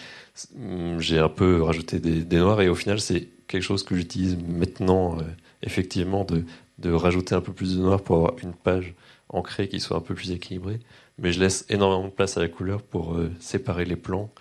j'ai 0.97 1.19
un 1.19 1.29
peu 1.29 1.61
rajouté 1.61 1.99
des, 1.99 2.23
des 2.23 2.37
noirs 2.37 2.59
et 2.61 2.67
au 2.67 2.73
final 2.73 2.99
c'est 2.99 3.27
quelque 3.47 3.61
chose 3.61 3.83
que 3.83 3.95
j'utilise 3.95 4.35
maintenant, 4.37 5.19
euh, 5.19 5.23
effectivement, 5.61 6.23
de, 6.23 6.43
de 6.79 6.91
rajouter 6.91 7.35
un 7.35 7.41
peu 7.41 7.53
plus 7.53 7.77
de 7.77 7.81
noir 7.81 8.01
pour 8.01 8.15
avoir 8.17 8.33
une 8.41 8.53
page 8.53 8.95
ancrée 9.29 9.67
qui 9.67 9.79
soit 9.79 9.97
un 9.97 10.01
peu 10.01 10.15
plus 10.15 10.31
équilibrée. 10.31 10.79
Mais 11.19 11.31
je 11.31 11.39
laisse 11.39 11.65
énormément 11.69 12.07
de 12.07 12.13
place 12.13 12.37
à 12.37 12.41
la 12.41 12.47
couleur 12.47 12.81
pour 12.81 13.13
euh, 13.13 13.31
séparer 13.39 13.85
les 13.85 13.95
plans 13.95 14.31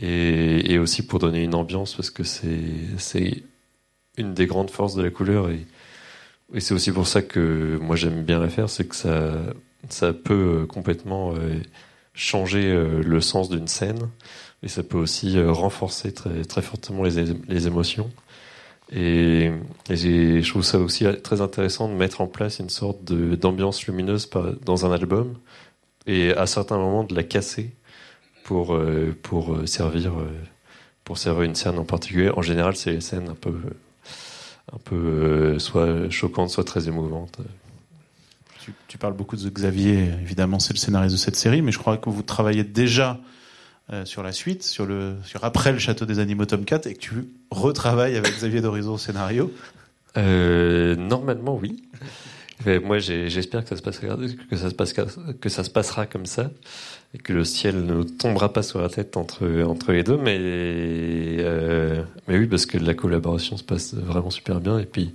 et, 0.00 0.72
et, 0.72 0.78
aussi 0.78 1.04
pour 1.04 1.18
donner 1.18 1.42
une 1.42 1.54
ambiance 1.54 1.94
parce 1.94 2.10
que 2.10 2.22
c'est 2.22 3.42
une 4.16 4.34
des 4.34 4.46
grandes 4.46 4.70
forces 4.70 4.94
de 4.94 5.02
la 5.02 5.10
couleur 5.10 5.50
et, 5.50 5.66
et 6.54 6.60
c'est 6.60 6.74
aussi 6.74 6.92
pour 6.92 7.06
ça 7.06 7.22
que 7.22 7.78
moi 7.80 7.96
j'aime 7.96 8.22
bien 8.22 8.38
la 8.38 8.48
faire, 8.48 8.70
c'est 8.70 8.86
que 8.86 8.96
ça, 8.96 9.32
ça 9.88 10.12
peut 10.12 10.62
euh, 10.62 10.66
complètement 10.66 11.34
changer 12.14 12.72
le 12.72 13.20
sens 13.20 13.48
d'une 13.48 13.68
scène 13.68 14.08
et 14.62 14.68
ça 14.68 14.82
peut 14.82 14.98
aussi 14.98 15.40
renforcer 15.42 16.12
très, 16.12 16.44
très 16.44 16.62
fortement 16.62 17.02
les, 17.02 17.34
les 17.48 17.66
émotions. 17.66 18.10
Et, 18.92 19.50
je 19.90 20.48
trouve 20.48 20.62
ça 20.62 20.78
aussi 20.78 21.04
très 21.22 21.40
intéressant 21.40 21.88
de 21.88 21.94
mettre 21.94 22.20
en 22.20 22.26
place 22.26 22.60
une 22.60 22.70
sorte 22.70 23.04
d'ambiance 23.04 23.86
lumineuse 23.86 24.30
dans 24.64 24.86
un 24.86 24.92
album 24.92 25.34
et 26.06 26.32
à 26.32 26.46
certains 26.46 26.78
moments 26.78 27.04
de 27.04 27.14
la 27.14 27.24
casser 27.24 27.70
pour, 28.44 28.74
euh, 28.74 29.14
pour, 29.22 29.54
euh, 29.54 29.66
servir, 29.66 30.18
euh, 30.18 30.30
pour 31.04 31.18
servir 31.18 31.42
une 31.42 31.56
scène 31.56 31.78
en 31.78 31.84
particulier. 31.84 32.30
En 32.30 32.42
général, 32.42 32.76
c'est 32.76 32.92
les 32.92 33.00
scènes 33.00 33.28
un 33.28 33.34
peu, 33.34 33.54
un 34.72 34.78
peu 34.78 35.58
soit 35.58 36.10
choquantes, 36.10 36.50
soit 36.50 36.64
très 36.64 36.88
émouvantes. 36.88 37.38
Tu, 38.60 38.72
tu 38.88 38.98
parles 38.98 39.14
beaucoup 39.14 39.36
de 39.36 39.48
Xavier, 39.48 40.10
évidemment, 40.20 40.58
c'est 40.58 40.72
le 40.72 40.78
scénariste 40.78 41.14
de 41.14 41.20
cette 41.20 41.36
série, 41.36 41.62
mais 41.62 41.72
je 41.72 41.78
crois 41.78 41.96
que 41.98 42.10
vous 42.10 42.22
travaillez 42.22 42.64
déjà 42.64 43.20
euh, 43.92 44.04
sur 44.04 44.24
la 44.24 44.32
suite, 44.32 44.64
sur 44.64 44.84
le, 44.84 45.14
sur 45.22 45.44
après 45.44 45.70
le 45.70 45.78
Château 45.78 46.06
des 46.06 46.18
Animaux 46.18 46.44
tome 46.44 46.64
4, 46.64 46.88
et 46.88 46.94
que 46.94 46.98
tu 46.98 47.12
retravailles 47.52 48.16
avec 48.16 48.34
Xavier 48.34 48.60
Dorizo 48.60 48.94
au 48.94 48.98
scénario 48.98 49.52
euh, 50.16 50.96
Normalement, 50.96 51.56
oui. 51.56 51.84
moi, 52.82 52.98
j'espère 52.98 53.62
que 53.62 53.68
ça 53.68 53.76
se 53.76 53.82
passera, 53.82 54.16
que 54.50 54.56
ça 54.56 54.70
se 54.70 54.74
passera, 54.74 55.04
que 55.40 55.48
ça 55.48 55.62
se 55.62 55.70
passera 55.70 56.06
comme 56.06 56.26
ça, 56.26 56.50
et 57.14 57.18
que 57.18 57.32
le 57.32 57.44
ciel 57.44 57.84
ne 57.84 58.02
tombera 58.02 58.52
pas 58.52 58.62
sur 58.62 58.80
la 58.80 58.88
tête 58.88 59.16
entre 59.16 59.62
entre 59.62 59.92
les 59.92 60.02
deux. 60.02 60.16
Mais 60.16 60.36
euh, 60.40 62.02
mais 62.28 62.38
oui, 62.38 62.46
parce 62.46 62.66
que 62.66 62.78
la 62.78 62.94
collaboration 62.94 63.56
se 63.56 63.64
passe 63.64 63.94
vraiment 63.94 64.30
super 64.30 64.60
bien, 64.60 64.78
et 64.78 64.86
puis 64.86 65.12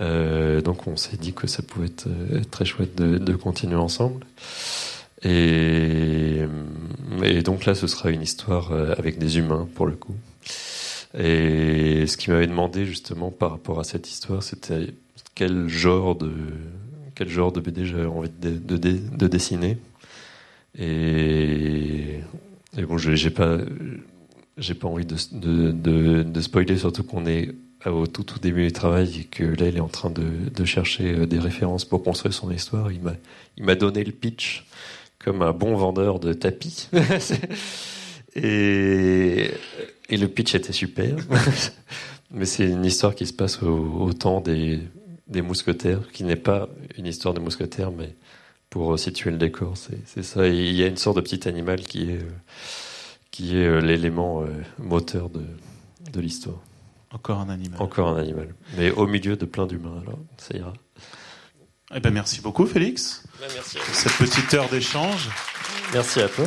euh, 0.00 0.60
donc 0.60 0.86
on 0.86 0.96
s'est 0.96 1.16
dit 1.16 1.32
que 1.32 1.46
ça 1.46 1.62
pouvait 1.62 1.86
être, 1.86 2.08
très 2.50 2.64
chouette 2.64 2.96
de, 2.96 3.32
continuer 3.36 3.76
ensemble. 3.76 4.24
Et, 5.22 6.42
et, 7.22 7.42
donc 7.42 7.64
là, 7.64 7.74
ce 7.74 7.86
sera 7.86 8.10
une 8.10 8.20
histoire 8.20 8.72
euh, 8.72 8.94
avec 8.98 9.18
des 9.18 9.38
humains 9.38 9.66
pour 9.74 9.86
le 9.86 9.92
coup. 9.92 10.14
Et 11.18 12.06
ce 12.06 12.16
qui 12.16 12.30
m'avait 12.30 12.46
demandé 12.46 12.84
justement 12.84 13.30
par 13.30 13.52
rapport 13.52 13.80
à 13.80 13.84
cette 13.84 14.10
histoire, 14.10 14.42
c'était 14.42 14.88
quel 15.34 15.68
genre 15.68 16.16
de 16.16 16.30
quel 17.14 17.28
genre 17.28 17.52
de 17.52 17.60
BD 17.60 17.86
j'avais 17.86 18.06
envie 18.06 18.28
de, 18.40 18.76
de, 18.76 19.28
dessiner. 19.28 19.78
Et, 20.78 22.20
bon, 22.76 22.98
j'ai 22.98 23.30
pas 23.30 23.58
pas 24.80 24.88
envie 24.88 25.06
de, 25.06 26.40
spoiler, 26.40 26.78
surtout 26.78 27.04
qu'on 27.04 27.26
est 27.26 27.50
au 27.86 28.06
tout, 28.06 28.22
tout 28.22 28.38
début 28.38 28.66
du 28.66 28.72
travail 28.72 29.20
et 29.20 29.24
que 29.24 29.44
là, 29.44 29.68
il 29.68 29.76
est 29.76 29.80
en 29.80 29.88
train 29.88 30.10
de, 30.10 30.24
de 30.54 30.64
chercher 30.64 31.12
euh, 31.12 31.26
des 31.26 31.38
références 31.38 31.84
pour 31.84 32.02
construire 32.02 32.32
son 32.32 32.50
histoire. 32.50 32.90
Il 32.90 33.02
m'a, 33.02 33.12
il 33.58 33.64
m'a 33.64 33.74
donné 33.74 34.02
le 34.04 34.12
pitch 34.12 34.64
comme 35.18 35.42
un 35.42 35.52
bon 35.52 35.76
vendeur 35.76 36.18
de 36.18 36.32
tapis. 36.32 36.88
et, 38.36 39.50
et 40.08 40.16
le 40.16 40.28
pitch 40.28 40.54
était 40.54 40.72
super. 40.72 41.16
mais 42.30 42.46
c'est 42.46 42.68
une 42.68 42.84
histoire 42.84 43.14
qui 43.14 43.26
se 43.26 43.32
passe 43.32 43.62
au, 43.62 44.12
temps 44.12 44.40
des, 44.40 44.80
des 45.28 45.42
mousquetaires, 45.42 46.00
qui 46.12 46.24
n'est 46.24 46.36
pas 46.36 46.68
une 46.98 47.06
histoire 47.06 47.34
de 47.34 47.40
mousquetaires, 47.40 47.90
mais 47.90 48.14
pour 48.74 48.98
situer 48.98 49.30
le 49.30 49.36
décor, 49.36 49.74
c'est 49.76 50.24
ça. 50.24 50.48
il 50.48 50.72
y 50.72 50.82
a 50.82 50.88
une 50.88 50.96
sorte 50.96 51.14
de 51.14 51.20
petit 51.20 51.46
animal 51.48 51.78
qui 51.82 52.10
est, 52.10 52.26
qui 53.30 53.56
est 53.56 53.68
euh, 53.68 53.78
l'élément 53.78 54.42
euh, 54.42 54.48
moteur 54.78 55.30
de, 55.30 55.44
de 56.12 56.20
l'histoire. 56.20 56.58
Encore 57.12 57.38
un 57.38 57.50
animal. 57.50 57.80
Encore 57.80 58.08
un 58.08 58.16
animal. 58.16 58.52
Mais 58.76 58.90
au 58.90 59.06
milieu 59.06 59.36
de 59.36 59.44
plein 59.44 59.68
d'humains, 59.68 60.02
alors 60.02 60.18
ça 60.38 60.56
ira. 60.56 60.72
Eh 61.94 62.00
ben 62.00 62.10
merci 62.10 62.40
beaucoup, 62.40 62.66
Félix. 62.66 63.22
Ben, 63.38 63.46
merci 63.54 63.76
pour 63.76 63.94
cette 63.94 64.18
petite 64.18 64.52
heure 64.54 64.68
d'échange. 64.68 65.30
Merci 65.92 66.20
à 66.20 66.28
toi. 66.28 66.46